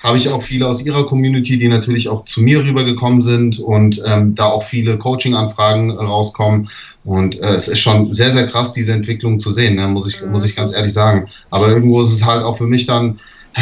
[0.00, 4.00] habe ich auch viele aus ihrer Community, die natürlich auch zu mir rübergekommen sind und
[4.06, 6.68] ähm, da auch viele Coaching-Anfragen rauskommen.
[7.04, 9.88] Und äh, es ist schon sehr, sehr krass, diese Entwicklung zu sehen, ne?
[9.88, 11.26] muss, ich, muss ich ganz ehrlich sagen.
[11.50, 13.18] Aber irgendwo ist es halt auch für mich dann,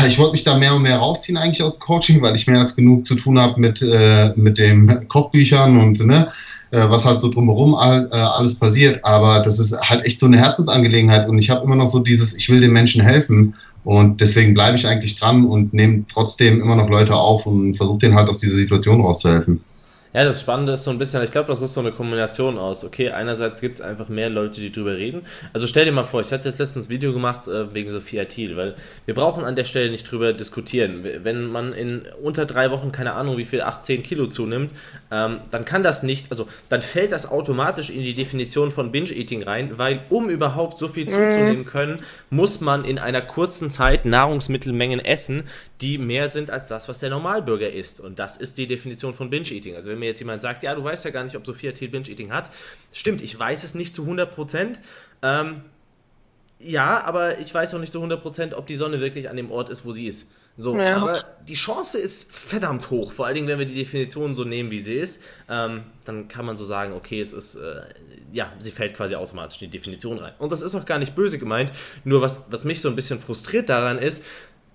[0.07, 2.77] ich wollte mich da mehr und mehr rausziehen eigentlich aus Coaching, weil ich mehr als
[2.77, 6.29] genug zu tun habe mit, äh, mit den Kochbüchern und ne,
[6.71, 9.03] äh, was halt so drumherum all, äh, alles passiert.
[9.05, 12.35] Aber das ist halt echt so eine Herzensangelegenheit und ich habe immer noch so dieses,
[12.35, 13.55] ich will den Menschen helfen
[13.87, 17.99] und deswegen bleibe ich eigentlich dran und nehme trotzdem immer noch Leute auf und versuche
[17.99, 19.61] denen halt aus dieser Situation rauszuhelfen.
[20.17, 22.87] Ja, das Spannende ist so ein bisschen, ich glaube, das ist so eine Kombination aus.
[22.87, 25.27] Okay, einerseits gibt es einfach mehr Leute, die drüber reden.
[25.53, 28.25] Also stell dir mal vor, ich hatte jetzt letztens ein Video gemacht äh, wegen Sophia
[28.25, 31.05] Thiel, weil wir brauchen an der Stelle nicht drüber diskutieren.
[31.23, 34.71] Wenn man in unter drei Wochen, keine Ahnung, wie viel, 8, 10 Kilo zunimmt,
[35.11, 39.43] ähm, dann kann das nicht, also dann fällt das automatisch in die Definition von Binge-Eating
[39.43, 41.11] rein, weil um überhaupt so viel mhm.
[41.11, 41.99] zuzunehmen können,
[42.31, 45.45] muss man in einer kurzen Zeit Nahrungsmittelmengen essen,
[45.83, 48.01] die mehr sind als das, was der Normalbürger isst.
[48.01, 49.75] Und das ist die Definition von Binge-Eating.
[49.77, 51.89] Also wenn mir jetzt jemand sagt, ja, du weißt ja gar nicht, ob Sophia Thiel
[51.89, 52.51] Binge-Eating hat.
[52.93, 54.81] Stimmt, ich weiß es nicht zu 100 Prozent.
[55.23, 55.63] Ähm,
[56.59, 59.51] ja, aber ich weiß auch nicht zu 100 Prozent, ob die Sonne wirklich an dem
[59.51, 60.33] Ort ist, wo sie ist.
[60.59, 60.97] So, ja.
[60.97, 63.13] aber die Chance ist verdammt hoch.
[63.13, 66.47] Vor allen Dingen, wenn wir die Definition so nehmen, wie sie ist, ähm, dann kann
[66.47, 67.83] man so sagen, okay, es ist, äh,
[68.33, 70.33] ja, sie fällt quasi automatisch in die Definition rein.
[70.39, 71.73] Und das ist auch gar nicht böse gemeint.
[72.05, 74.25] Nur was, was mich so ein bisschen frustriert daran ist,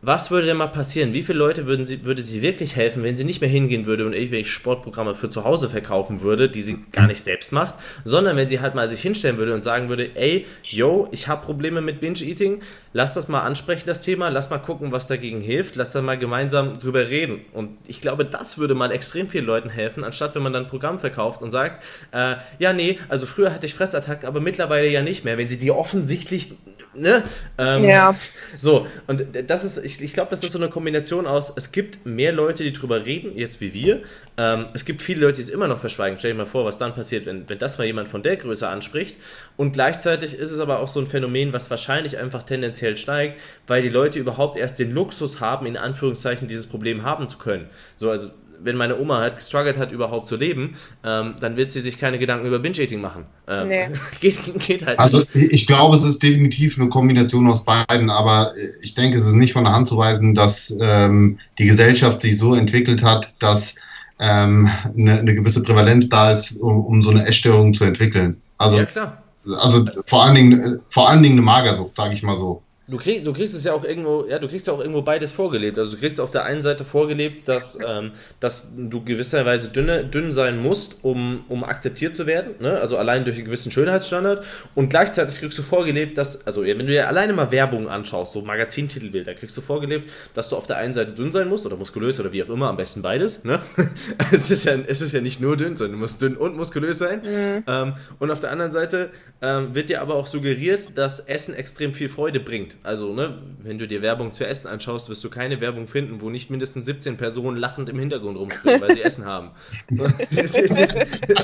[0.04, 1.14] was würde denn mal passieren?
[1.14, 4.06] Wie viele Leute würden sie, würde sie wirklich helfen, wenn sie nicht mehr hingehen würde
[4.06, 8.36] und irgendwelche Sportprogramme für zu Hause verkaufen würde, die sie gar nicht selbst macht, sondern
[8.36, 11.82] wenn sie halt mal sich hinstellen würde und sagen würde, ey, yo, ich habe Probleme
[11.82, 12.62] mit Binge-Eating,
[12.94, 16.18] lass das mal ansprechen, das Thema, lass mal gucken, was dagegen hilft, lass da mal
[16.18, 17.42] gemeinsam drüber reden.
[17.54, 20.70] Und ich glaube, das würde mal extrem vielen Leuten helfen, anstatt wenn man dann ein
[20.70, 25.04] Programm verkauft und sagt, äh, ja, nee, also früher hatte ich Fressattacken, aber mittlerweile ja
[25.04, 26.54] nicht mehr, wenn sie die offensichtlich
[26.94, 27.24] ne?
[27.58, 28.16] Ähm, ja.
[28.58, 32.06] So, und das ist, ich, ich glaube, das ist so eine Kombination aus, es gibt
[32.06, 34.02] mehr Leute, die drüber reden, jetzt wie wir.
[34.38, 36.18] Ähm, es gibt viele Leute, die es immer noch verschweigen.
[36.18, 38.68] Stell dir mal vor, was dann passiert, wenn, wenn das mal jemand von der Größe
[38.68, 39.18] anspricht.
[39.58, 43.82] Und gleichzeitig ist es aber auch so ein Phänomen, was wahrscheinlich einfach tendenziell steigt, weil
[43.82, 47.70] die Leute überhaupt erst den Luxus haben, in Anführungszeichen dieses Problem haben zu können.
[47.96, 48.32] So, also
[48.64, 52.20] wenn meine Oma halt gestruggelt hat, überhaupt zu leben, ähm, dann wird sie sich keine
[52.20, 53.26] Gedanken über Binge-Eating machen.
[53.48, 53.88] Ähm, nee.
[54.22, 55.54] geht, geht, halt also nicht.
[55.54, 59.54] ich glaube, es ist definitiv eine Kombination aus beiden, aber ich denke, es ist nicht
[59.54, 63.76] von der Hand zu weisen, dass ähm, die Gesellschaft sich so entwickelt hat, dass
[64.20, 68.40] ähm, eine, eine, gewisse Prävalenz da ist, um, um, so eine Essstörung zu entwickeln.
[68.58, 69.24] Also, ja, klar.
[69.58, 72.62] Also vor allen Dingen, vor allen Dingen eine Magersucht, sage ich mal so.
[72.88, 75.32] Du, krieg, du kriegst es ja auch irgendwo, ja, du kriegst ja auch irgendwo beides
[75.32, 75.78] vorgelebt.
[75.78, 80.32] Also du kriegst auf der einen Seite vorgelebt, dass, ähm, dass du gewisserweise dünne, dünn
[80.32, 82.80] sein musst, um, um akzeptiert zu werden, ne?
[82.80, 84.44] also allein durch einen gewissen Schönheitsstandard.
[84.74, 88.42] Und gleichzeitig kriegst du vorgelebt, dass, also wenn du dir alleine mal Werbung anschaust, so
[88.42, 92.20] Magazintitelbilder, kriegst du vorgelebt, dass du auf der einen Seite dünn sein musst oder muskulös
[92.20, 93.44] oder wie auch immer, am besten beides.
[93.44, 93.62] Ne?
[94.34, 96.98] es, ist ja, es ist ja nicht nur dünn, sondern du musst dünn und muskulös
[96.98, 97.22] sein.
[97.22, 97.64] Mhm.
[97.68, 99.12] Ähm, und auf der anderen Seite
[99.42, 102.81] ähm, wird dir aber auch suggeriert, dass Essen extrem viel Freude bringt.
[102.84, 106.32] Also, ne, wenn du dir Werbung zu essen anschaust, wirst du keine Werbung finden, wo
[106.32, 109.52] nicht mindestens 17 Personen lachend im Hintergrund rumspringen, weil sie Essen haben.
[110.32, 110.72] es, ist,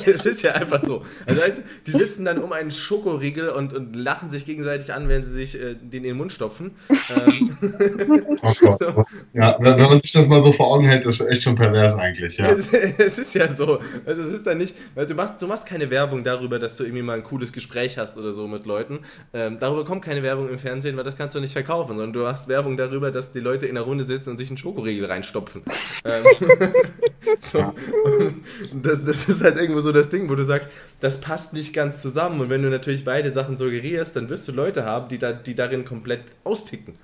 [0.05, 1.03] es, ist, ja einfach so.
[1.27, 5.23] Also, heißt, die sitzen dann um einen Schokoriegel und, und lachen sich gegenseitig an, wenn
[5.23, 6.71] sie sich äh, den in den Mund stopfen.
[7.09, 8.27] Ähm.
[8.41, 8.81] Oh Gott.
[9.33, 12.37] Ja, wenn man sich das mal so vor Augen hält, ist echt schon pervers eigentlich.
[12.37, 12.49] Ja.
[12.49, 13.79] Es, es ist ja so.
[14.05, 16.83] Also, es ist dann nicht, weil du machst, du machst keine Werbung darüber, dass du
[16.83, 18.99] irgendwie mal ein cooles Gespräch hast oder so mit Leuten.
[19.33, 22.27] Ähm, darüber kommt keine Werbung im Fernsehen, weil das kannst du nicht verkaufen, sondern du
[22.27, 25.63] hast Werbung darüber, dass die Leute in der Runde sitzen und sich einen Schokoriegel reinstopfen.
[26.05, 26.23] Ähm,
[27.39, 27.73] so.
[28.71, 32.01] das, das ist halt irgendwo so das Ding, wo du sagst, das passt nicht ganz
[32.01, 32.39] zusammen.
[32.39, 35.55] Und wenn du natürlich beide Sachen suggerierst, dann wirst du Leute haben, die, da, die
[35.55, 36.97] darin komplett austicken.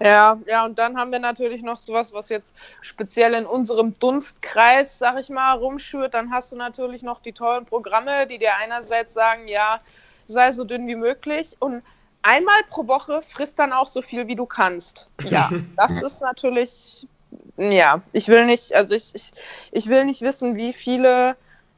[0.00, 4.98] Ja, ja, und dann haben wir natürlich noch sowas, was jetzt speziell in unserem Dunstkreis,
[4.98, 6.14] sag ich mal, rumschürt.
[6.14, 9.80] Dann hast du natürlich noch die tollen Programme, die dir einerseits sagen, ja,
[10.28, 11.82] sei so dünn wie möglich und
[12.28, 15.08] einmal pro Woche frisst dann auch so viel, wie du kannst.
[15.24, 17.08] Ja, das ist natürlich,
[17.56, 19.32] ja, ich will nicht, also ich, ich,
[19.72, 21.36] ich will nicht wissen, wie viele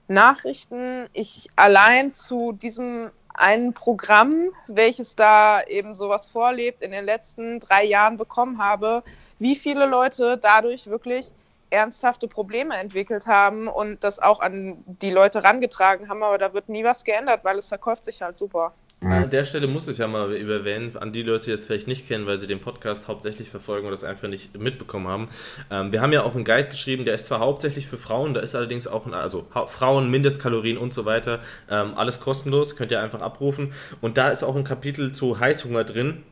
[0.08, 7.60] Nachrichten ich allein zu diesem ein Programm, welches da eben sowas vorlebt, in den letzten
[7.60, 9.04] drei Jahren bekommen habe,
[9.38, 11.32] wie viele Leute dadurch wirklich
[11.70, 16.68] ernsthafte Probleme entwickelt haben und das auch an die Leute rangetragen haben, aber da wird
[16.68, 18.74] nie was geändert, weil es verkauft sich halt super.
[19.02, 22.06] An der Stelle muss ich ja mal erwähnen, an die Leute, die das vielleicht nicht
[22.06, 25.28] kennen, weil sie den Podcast hauptsächlich verfolgen oder das einfach nicht mitbekommen haben.
[25.70, 28.40] Ähm, wir haben ja auch einen Guide geschrieben, der ist zwar hauptsächlich für Frauen, da
[28.40, 31.40] ist allerdings auch, ein, also Frauen, Mindestkalorien und so weiter,
[31.70, 33.72] ähm, alles kostenlos, könnt ihr einfach abrufen.
[34.02, 36.22] Und da ist auch ein Kapitel zu Heißhunger drin,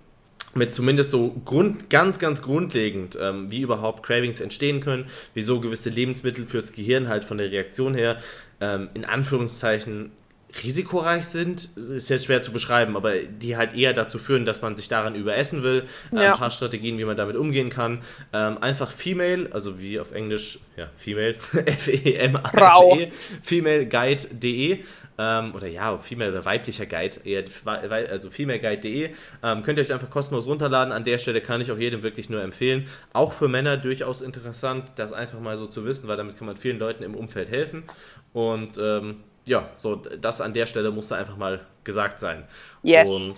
[0.54, 5.88] mit zumindest so Grund, ganz, ganz grundlegend, ähm, wie überhaupt Cravings entstehen können, wieso gewisse
[5.88, 8.18] Lebensmittel fürs Gehirn halt von der Reaktion her
[8.60, 10.12] ähm, in Anführungszeichen
[10.62, 14.76] risikoreich sind, ist jetzt schwer zu beschreiben, aber die halt eher dazu führen, dass man
[14.76, 15.84] sich daran überessen will.
[16.10, 16.32] Ja.
[16.32, 18.00] Ein paar Strategien, wie man damit umgehen kann.
[18.32, 21.36] Ähm, einfach Female, also wie auf Englisch, ja, Female,
[21.66, 24.84] F-E-M-A-L-E, femaleguide.de
[25.18, 29.10] ähm, oder ja, Female oder weiblicher Guide, eher, also femaleguide.de,
[29.42, 30.92] ähm, könnt ihr euch einfach kostenlos runterladen.
[30.92, 32.86] An der Stelle kann ich auch jedem wirklich nur empfehlen.
[33.12, 36.56] Auch für Männer durchaus interessant, das einfach mal so zu wissen, weil damit kann man
[36.56, 37.82] vielen Leuten im Umfeld helfen.
[38.32, 39.16] Und ähm,
[39.48, 42.46] ja, so das an der Stelle musste einfach mal gesagt sein.
[42.82, 43.10] Yes.
[43.10, 43.34] Und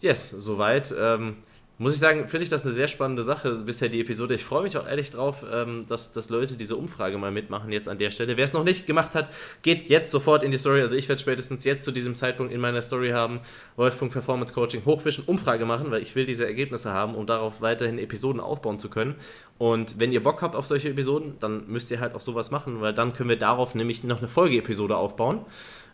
[0.00, 0.94] yes, soweit.
[0.98, 1.38] Ähm,
[1.80, 4.34] muss ich sagen, finde ich das eine sehr spannende Sache bisher die Episode.
[4.34, 7.88] Ich freue mich auch ehrlich drauf, ähm, dass, dass Leute diese Umfrage mal mitmachen jetzt
[7.88, 8.36] an der Stelle.
[8.36, 9.30] Wer es noch nicht gemacht hat,
[9.62, 10.80] geht jetzt sofort in die Story.
[10.80, 13.38] Also ich werde spätestens jetzt zu diesem Zeitpunkt in meiner Story haben,
[13.76, 18.40] Wolf.performance Coaching hochwischen, Umfrage machen, weil ich will diese Ergebnisse haben, um darauf weiterhin Episoden
[18.40, 19.14] aufbauen zu können.
[19.58, 22.80] Und wenn ihr Bock habt auf solche Episoden, dann müsst ihr halt auch sowas machen,
[22.80, 25.44] weil dann können wir darauf nämlich noch eine Folgeepisode aufbauen.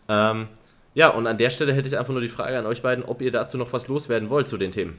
[0.09, 0.47] Ähm,
[0.95, 3.21] ja, und an der Stelle hätte ich einfach nur die Frage an euch beiden, ob
[3.21, 4.97] ihr dazu noch was loswerden wollt zu den Themen.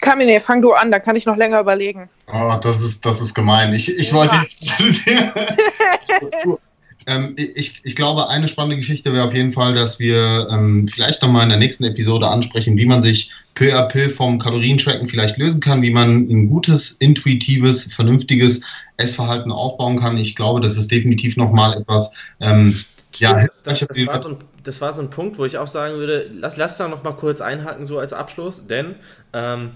[0.00, 2.08] Kamine, fang du an, da kann ich noch länger überlegen.
[2.32, 3.72] Oh, das ist, das ist gemein.
[3.72, 4.14] Ich, ich ja.
[4.14, 4.70] wollte jetzt.
[7.06, 11.22] ähm, ich, ich glaube, eine spannende Geschichte wäre auf jeden Fall, dass wir ähm, vielleicht
[11.22, 15.36] nochmal in der nächsten Episode ansprechen, wie man sich peu à peu vom Kalorientracken vielleicht
[15.36, 18.60] lösen kann, wie man ein gutes, intuitives, vernünftiges
[18.98, 20.16] Essverhalten aufbauen kann.
[20.18, 22.12] Ich glaube, das ist definitiv nochmal etwas.
[22.40, 22.78] Ähm,
[23.14, 25.96] ja, das, das, war so ein, das war so ein Punkt, wo ich auch sagen
[25.96, 28.96] würde, lass, lass da noch mal kurz einhaken, so als Abschluss, denn
[29.32, 29.70] ähm,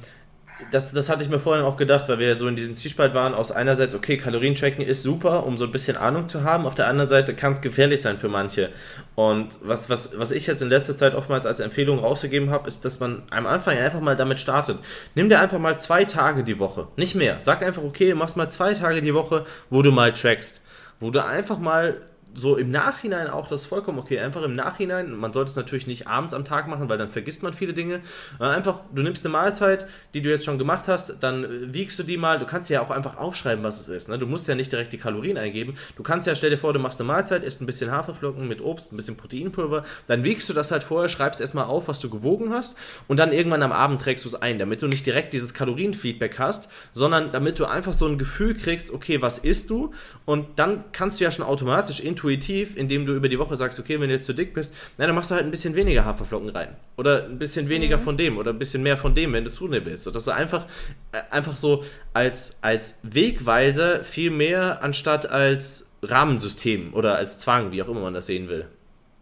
[0.70, 3.34] das, das hatte ich mir vorhin auch gedacht, weil wir so in diesem Zielspalt waren,
[3.34, 6.86] aus einerseits, okay, Kalorientracken ist super, um so ein bisschen Ahnung zu haben, auf der
[6.86, 8.70] anderen Seite kann es gefährlich sein für manche.
[9.14, 12.84] Und was, was, was ich jetzt in letzter Zeit oftmals als Empfehlung rausgegeben habe, ist,
[12.84, 14.78] dass man am Anfang einfach mal damit startet.
[15.14, 17.40] Nimm dir einfach mal zwei Tage die Woche, nicht mehr.
[17.40, 20.62] Sag einfach, okay, machst mal zwei Tage die Woche, wo du mal trackst.
[21.00, 22.00] Wo du einfach mal
[22.34, 24.18] so im Nachhinein auch, das ist vollkommen okay.
[24.18, 27.42] Einfach im Nachhinein, man sollte es natürlich nicht abends am Tag machen, weil dann vergisst
[27.42, 28.00] man viele Dinge.
[28.38, 32.02] Einfach, du nimmst eine Mahlzeit, die du jetzt schon gemacht hast, dann äh, wiegst du
[32.02, 32.38] die mal.
[32.38, 34.08] Du kannst ja auch einfach aufschreiben, was es ist.
[34.08, 34.18] Ne?
[34.18, 35.74] Du musst ja nicht direkt die Kalorien eingeben.
[35.96, 38.60] Du kannst ja, stell dir vor, du machst eine Mahlzeit, isst ein bisschen Haferflocken mit
[38.60, 39.84] Obst, ein bisschen Proteinpulver.
[40.06, 42.76] Dann wiegst du das halt vorher, schreibst erstmal auf, was du gewogen hast
[43.08, 46.38] und dann irgendwann am Abend trägst du es ein, damit du nicht direkt dieses Kalorienfeedback
[46.38, 49.92] hast, sondern damit du einfach so ein Gefühl kriegst, okay, was isst du?
[50.24, 53.78] Und dann kannst du ja schon automatisch intuitiv intuitiv, indem du über die Woche sagst,
[53.80, 56.04] okay, wenn du jetzt zu dick bist, na, dann machst du halt ein bisschen weniger
[56.04, 56.76] Haferflocken rein.
[56.96, 58.02] Oder ein bisschen weniger mhm.
[58.02, 60.06] von dem oder ein bisschen mehr von dem, wenn du zunehmen willst.
[60.06, 60.66] Und das ist einfach,
[61.12, 67.82] äh, einfach so als, als Wegweiser viel mehr anstatt als Rahmensystem oder als Zwang, wie
[67.82, 68.66] auch immer man das sehen will.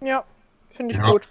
[0.01, 0.25] Ja,
[0.71, 1.11] finde ich ja.
[1.11, 1.29] gut.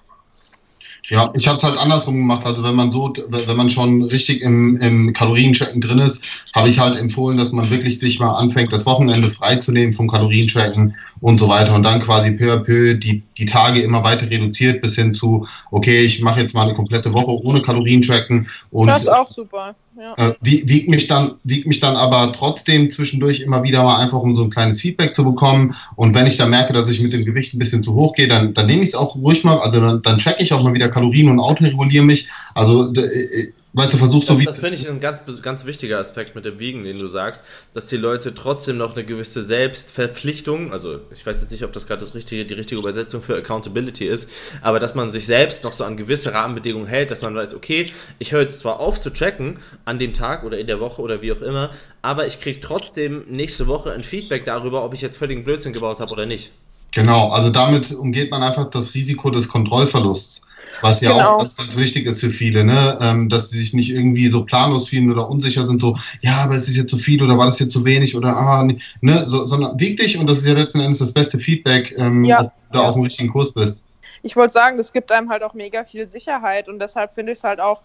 [1.08, 2.46] Ja, ich habe es halt andersrum gemacht.
[2.46, 6.24] Also wenn man so, wenn man schon richtig im, im Kalorientracken drin ist,
[6.54, 10.96] habe ich halt empfohlen, dass man wirklich sich mal anfängt, das Wochenende freizunehmen vom Kalorientracken
[11.22, 14.82] und so weiter und dann quasi peu à peu die, die Tage immer weiter reduziert
[14.82, 19.04] bis hin zu, okay, ich mache jetzt mal eine komplette Woche ohne Kalorientracken und das
[19.04, 19.76] ist auch super.
[20.00, 20.14] Ja.
[20.16, 24.34] Äh, wiegt mich dann, wiegt mich dann aber trotzdem zwischendurch immer wieder mal einfach, um
[24.34, 25.76] so ein kleines Feedback zu bekommen.
[25.98, 28.30] Und wenn ich dann merke, dass ich mit dem Gewicht ein bisschen zu hoch gehe,
[28.30, 30.74] dann, dann nehme ich es auch ruhig mal, also dann, dann checke ich auch mal
[30.74, 32.30] wieder Kalorien und autoreguliere mich.
[32.56, 34.46] Also äh, weißt du, versuchst so wie.
[34.46, 37.88] Das finde ich ein ganz, ganz wichtiger Aspekt mit dem Wiegen, den du sagst, dass
[37.88, 42.02] die Leute trotzdem noch eine gewisse Selbstverpflichtung, also ich weiß jetzt nicht, ob das gerade
[42.02, 44.30] das richtige, die richtige Übersetzung für Accountability ist,
[44.62, 47.92] aber dass man sich selbst noch so an gewisse Rahmenbedingungen hält, dass man weiß, okay,
[48.20, 51.22] ich höre jetzt zwar auf zu tracken an dem Tag oder in der Woche oder
[51.22, 51.72] wie auch immer,
[52.02, 56.00] aber ich kriege trotzdem nächste Woche ein Feedback darüber, ob ich jetzt völligen Blödsinn gebaut
[56.00, 56.52] habe oder nicht.
[56.92, 60.42] Genau, also damit umgeht man einfach das Risiko des Kontrollverlusts.
[60.82, 61.36] Was ja genau.
[61.36, 62.98] auch ganz, ganz wichtig ist für viele, ne?
[63.02, 66.56] Ähm, dass sie sich nicht irgendwie so planlos fühlen oder unsicher sind, so, ja, aber
[66.56, 68.68] ist es jetzt zu viel oder war das jetzt zu wenig oder ah,
[69.02, 72.24] ne, so, sondern wieg dich und das ist ja letzten Endes das beste Feedback, ähm,
[72.24, 72.42] ja.
[72.42, 73.82] ob du da auf dem richtigen Kurs bist
[74.22, 77.38] ich wollte sagen, das gibt einem halt auch mega viel Sicherheit und deshalb finde ich
[77.38, 77.82] es halt auch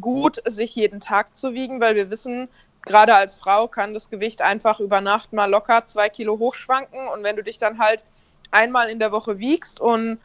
[0.00, 2.48] gut, sich jeden Tag zu wiegen, weil wir wissen,
[2.82, 7.24] gerade als Frau kann das Gewicht einfach über Nacht mal locker zwei Kilo hochschwanken und
[7.24, 8.04] wenn du dich dann halt
[8.50, 10.18] einmal in der Woche wiegst und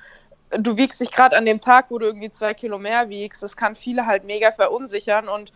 [0.58, 3.58] du wiegst dich gerade an dem Tag, wo du irgendwie zwei Kilo mehr wiegst, das
[3.58, 5.54] kann viele halt mega verunsichern und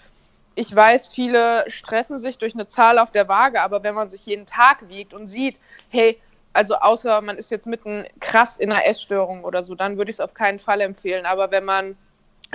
[0.55, 4.25] ich weiß, viele stressen sich durch eine Zahl auf der Waage, aber wenn man sich
[4.25, 6.19] jeden Tag wiegt und sieht, hey,
[6.53, 10.15] also außer man ist jetzt mitten krass in einer Essstörung oder so, dann würde ich
[10.15, 11.27] es auf keinen Fall empfehlen.
[11.27, 11.95] Aber wenn man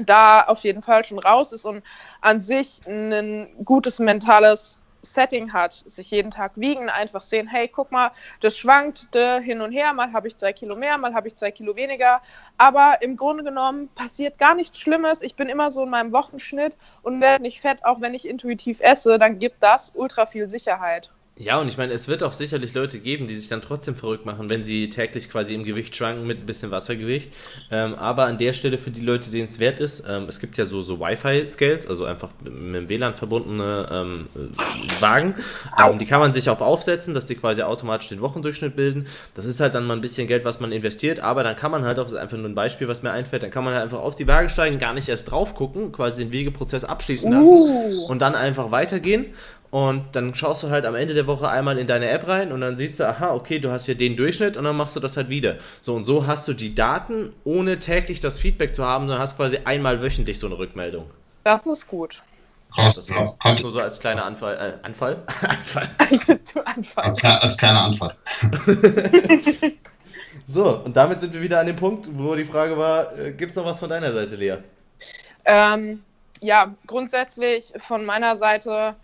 [0.05, 1.85] da auf jeden Fall schon raus ist und
[2.21, 7.91] an sich ein gutes mentales Setting hat, sich jeden Tag wiegen, einfach sehen, hey, guck
[7.91, 11.29] mal, das schwankt äh, hin und her, mal habe ich zwei Kilo mehr, mal habe
[11.29, 12.23] ich zwei Kilo weniger,
[12.57, 15.23] aber im Grunde genommen passiert gar nichts Schlimmes.
[15.23, 18.81] Ich bin immer so in meinem Wochenschnitt und werde nicht fett, auch wenn ich intuitiv
[18.81, 21.13] esse, dann gibt das ultra viel Sicherheit.
[21.43, 24.25] Ja, und ich meine, es wird auch sicherlich Leute geben, die sich dann trotzdem verrückt
[24.25, 27.33] machen, wenn sie täglich quasi im Gewicht schwanken mit ein bisschen Wassergewicht.
[27.69, 30.57] Ähm, aber an der Stelle für die Leute, denen es wert ist, ähm, es gibt
[30.57, 34.29] ja so, so Wi-Fi-Scales, also einfach mit dem WLAN verbundene ähm,
[35.01, 35.35] Wagen.
[35.85, 39.09] Ähm, die kann man sich auf aufsetzen, dass die quasi automatisch den Wochendurchschnitt bilden.
[39.35, 41.85] Das ist halt dann mal ein bisschen Geld, was man investiert, aber dann kann man
[41.85, 43.83] halt auch, das ist einfach nur ein Beispiel, was mir einfällt, dann kann man halt
[43.83, 47.53] einfach auf die Waage steigen, gar nicht erst drauf gucken, quasi den Wiegeprozess abschließen lassen
[47.53, 48.07] uh.
[48.07, 49.35] und dann einfach weitergehen.
[49.73, 52.61] Und dann schaust du halt am Ende der Woche einmal in deine App rein und
[52.61, 55.17] dann siehst du, aha, okay, du hast hier den Durchschnitt und dann machst du das
[55.17, 55.57] halt wieder.
[55.81, 59.39] So und so hast du die Daten, ohne täglich das Feedback zu haben, sondern hast
[59.39, 61.07] quasi einmal wöchentlich so eine Rückmeldung.
[61.45, 62.23] Das ist gut.
[62.75, 64.57] Krass, das, ja, das nur so als kleiner Anfall.
[64.83, 65.23] Äh, Anfall?
[65.41, 65.89] Anfall.
[65.97, 66.33] Also,
[66.67, 67.05] Anfall.
[67.05, 68.15] Als, als kleiner Anfall.
[70.47, 73.53] so, und damit sind wir wieder an dem Punkt, wo die Frage war: äh, gibt
[73.53, 74.57] es noch was von deiner Seite, Lea?
[75.47, 76.03] Ähm,
[76.41, 78.97] ja, grundsätzlich von meiner Seite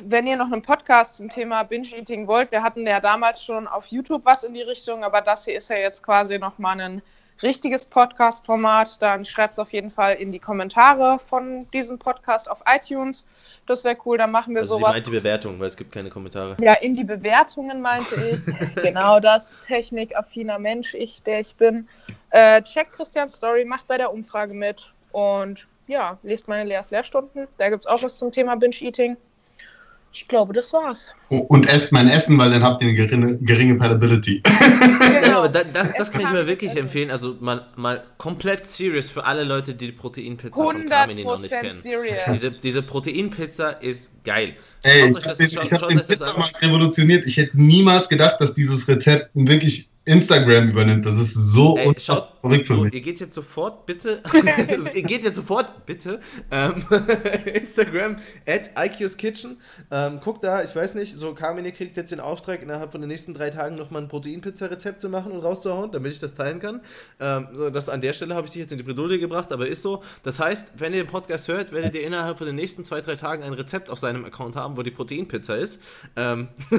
[0.00, 3.86] wenn ihr noch einen Podcast zum Thema Binge-Eating wollt, wir hatten ja damals schon auf
[3.86, 7.02] YouTube was in die Richtung, aber das hier ist ja jetzt quasi nochmal ein
[7.42, 12.62] richtiges Podcast-Format, dann schreibt es auf jeden Fall in die Kommentare von diesem Podcast auf
[12.66, 13.26] iTunes.
[13.66, 14.90] Das wäre cool, dann machen wir also sowas.
[14.90, 16.56] Sie meint die Bewertung, weil es gibt keine Kommentare.
[16.60, 18.74] Ja, in die Bewertungen meinte ich.
[18.82, 21.88] genau das, technikaffiner Mensch, ich, der ich bin.
[22.30, 27.46] Äh, check Christian Story, macht bei der Umfrage mit und ja, lest meine Leas Lehrstunden.
[27.58, 29.16] Da gibt es auch was zum Thema Binge-Eating.
[30.16, 31.12] Ich glaube, das war's.
[31.28, 34.42] Und esst mein Essen, weil dann habt ihr eine geringe, geringe Palatability.
[35.24, 35.48] Genau.
[35.48, 36.82] Das, das, das kann ich mir wirklich essen.
[36.82, 37.10] empfehlen.
[37.10, 41.50] Also mal, mal komplett serious für alle Leute, die die Proteinpizza von Carmini noch nicht
[41.50, 41.80] kennen.
[41.82, 44.54] Diese, diese Proteinpizza ist geil.
[44.82, 47.26] Ey, ich habe den, hab den Pizzamarkt revolutioniert.
[47.26, 51.06] Ich hätte niemals gedacht, dass dieses Rezept wirklich Instagram übernimmt.
[51.06, 52.94] Das ist so Ey, schaut, verrückt für so, mich.
[52.94, 54.22] Ihr geht jetzt sofort, bitte,
[54.94, 56.84] ihr geht jetzt sofort, bitte, ähm,
[57.46, 59.56] Instagram at IQ's Kitchen.
[59.90, 63.08] Ähm, guckt da, ich weiß nicht, so Carmine kriegt jetzt den Auftrag, innerhalb von den
[63.08, 66.80] nächsten drei Tagen nochmal ein Proteinpizza-Rezept zu machen und rauszuhauen, damit ich das teilen kann.
[67.18, 69.66] Ähm, so, das an der Stelle habe ich dich jetzt in die Bredouille gebracht, aber
[69.66, 70.02] ist so.
[70.22, 73.16] Das heißt, wenn ihr den Podcast hört, werdet ihr innerhalb von den nächsten zwei, drei
[73.16, 75.80] Tagen ein Rezept auf seinem Account haben, wo die Proteinpizza ist.
[76.14, 76.48] Ähm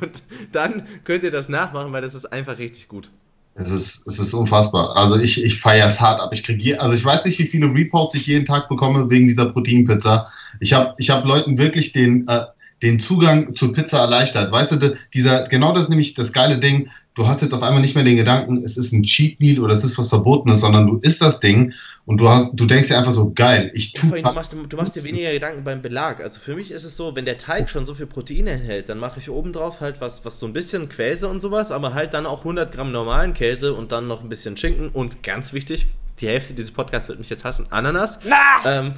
[0.00, 3.10] und dann könnt ihr das nachmachen, weil das ist einfach richtig gut.
[3.54, 4.96] Es ist, es ist unfassbar.
[4.96, 6.30] Also ich, ich feiere es hart ab.
[6.32, 9.46] Ich kriege, also ich weiß nicht, wie viele Reposts ich jeden Tag bekomme wegen dieser
[9.46, 10.28] Proteinpizza.
[10.60, 12.44] Ich habe ich hab Leuten wirklich den, äh,
[12.82, 14.50] den Zugang zur Pizza erleichtert.
[14.50, 17.82] Weißt du, dieser, genau das ist nämlich das geile Ding du hast jetzt auf einmal
[17.82, 20.86] nicht mehr den Gedanken, es ist ein Cheat Meal oder es ist was Verbotenes, sondern
[20.86, 21.74] du isst das Ding
[22.06, 24.76] und du, hast, du denkst dir einfach so, geil, ich tue ja, du, machst, du
[24.76, 26.20] machst dir weniger Gedanken beim Belag.
[26.20, 28.98] Also für mich ist es so, wenn der Teig schon so viel Protein enthält, dann
[28.98, 32.26] mache ich obendrauf halt was, was so ein bisschen Käse und sowas, aber halt dann
[32.26, 35.86] auch 100 Gramm normalen Käse und dann noch ein bisschen Schinken und ganz wichtig,
[36.20, 38.20] die Hälfte dieses Podcasts wird mich jetzt hassen, Ananas.
[38.64, 38.94] Ähm,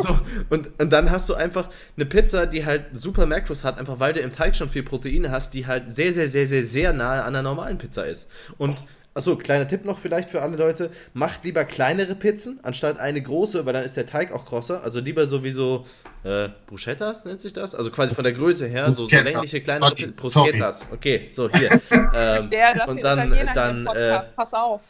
[0.00, 0.18] so,
[0.50, 4.12] und, und dann hast du einfach eine Pizza, die halt super Macros hat, einfach weil
[4.12, 7.22] du im Teig schon viel Proteine hast, die halt sehr, sehr, sehr, sehr, sehr nahe
[7.22, 8.30] an einer normalen Pizza ist.
[8.58, 8.82] Und
[9.16, 10.90] Achso, kleiner Tipp noch vielleicht für alle Leute.
[11.12, 14.82] Macht lieber kleinere Pizzen anstatt eine große, weil dann ist der Teig auch krosser.
[14.82, 15.86] Also lieber sowieso
[16.24, 17.76] äh, Bruschettas nennt sich das.
[17.76, 20.16] Also quasi von der Größe her, so, so längliche kleinere Pizzen.
[20.16, 20.86] Bruschettas.
[20.90, 21.70] Okay, so hier.
[22.12, 24.82] ähm, der, und dann, dann äh, Pass auf.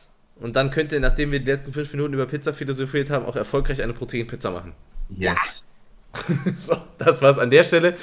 [0.44, 3.34] Und dann könnt ihr, nachdem wir die letzten fünf Minuten über Pizza philosophiert haben, auch
[3.34, 4.74] erfolgreich eine Proteinpizza machen.
[5.08, 5.66] Yes.
[6.58, 7.96] so, das war's an der Stelle.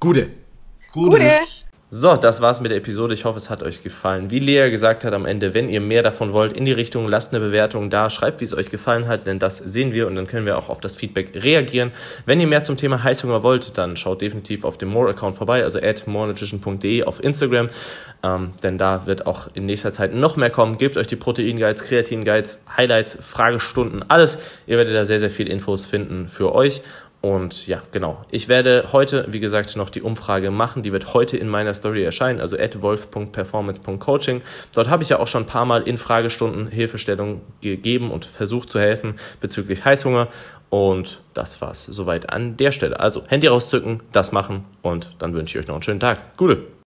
[0.00, 0.30] Gute.
[0.90, 1.18] Gute.
[1.94, 3.12] So, das war's mit der Episode.
[3.12, 4.30] Ich hoffe, es hat euch gefallen.
[4.30, 7.34] Wie Lea gesagt hat am Ende, wenn ihr mehr davon wollt, in die Richtung, lasst
[7.34, 10.26] eine Bewertung da, schreibt, wie es euch gefallen hat, denn das sehen wir und dann
[10.26, 11.92] können wir auch auf das Feedback reagieren.
[12.24, 15.80] Wenn ihr mehr zum Thema Heißhunger wollt, dann schaut definitiv auf dem More-Account vorbei, also
[15.80, 17.68] at morenutrition.de auf Instagram,
[18.22, 20.78] ähm, denn da wird auch in nächster Zeit noch mehr kommen.
[20.78, 24.38] Gebt euch die Protein-Guides, Kreatin-Guides, Highlights, Fragestunden, alles.
[24.66, 26.80] Ihr werdet da sehr, sehr viel Infos finden für euch.
[27.22, 28.24] Und ja, genau.
[28.32, 30.82] Ich werde heute, wie gesagt, noch die Umfrage machen.
[30.82, 34.42] Die wird heute in meiner Story erscheinen, also at wolf.performance.coaching.
[34.74, 38.72] Dort habe ich ja auch schon ein paar Mal in Fragestunden Hilfestellung gegeben und versucht
[38.72, 40.28] zu helfen bezüglich Heißhunger.
[40.68, 42.98] Und das war's soweit an der Stelle.
[42.98, 46.36] Also Handy rauszücken, das machen und dann wünsche ich euch noch einen schönen Tag.
[46.36, 46.72] Gute!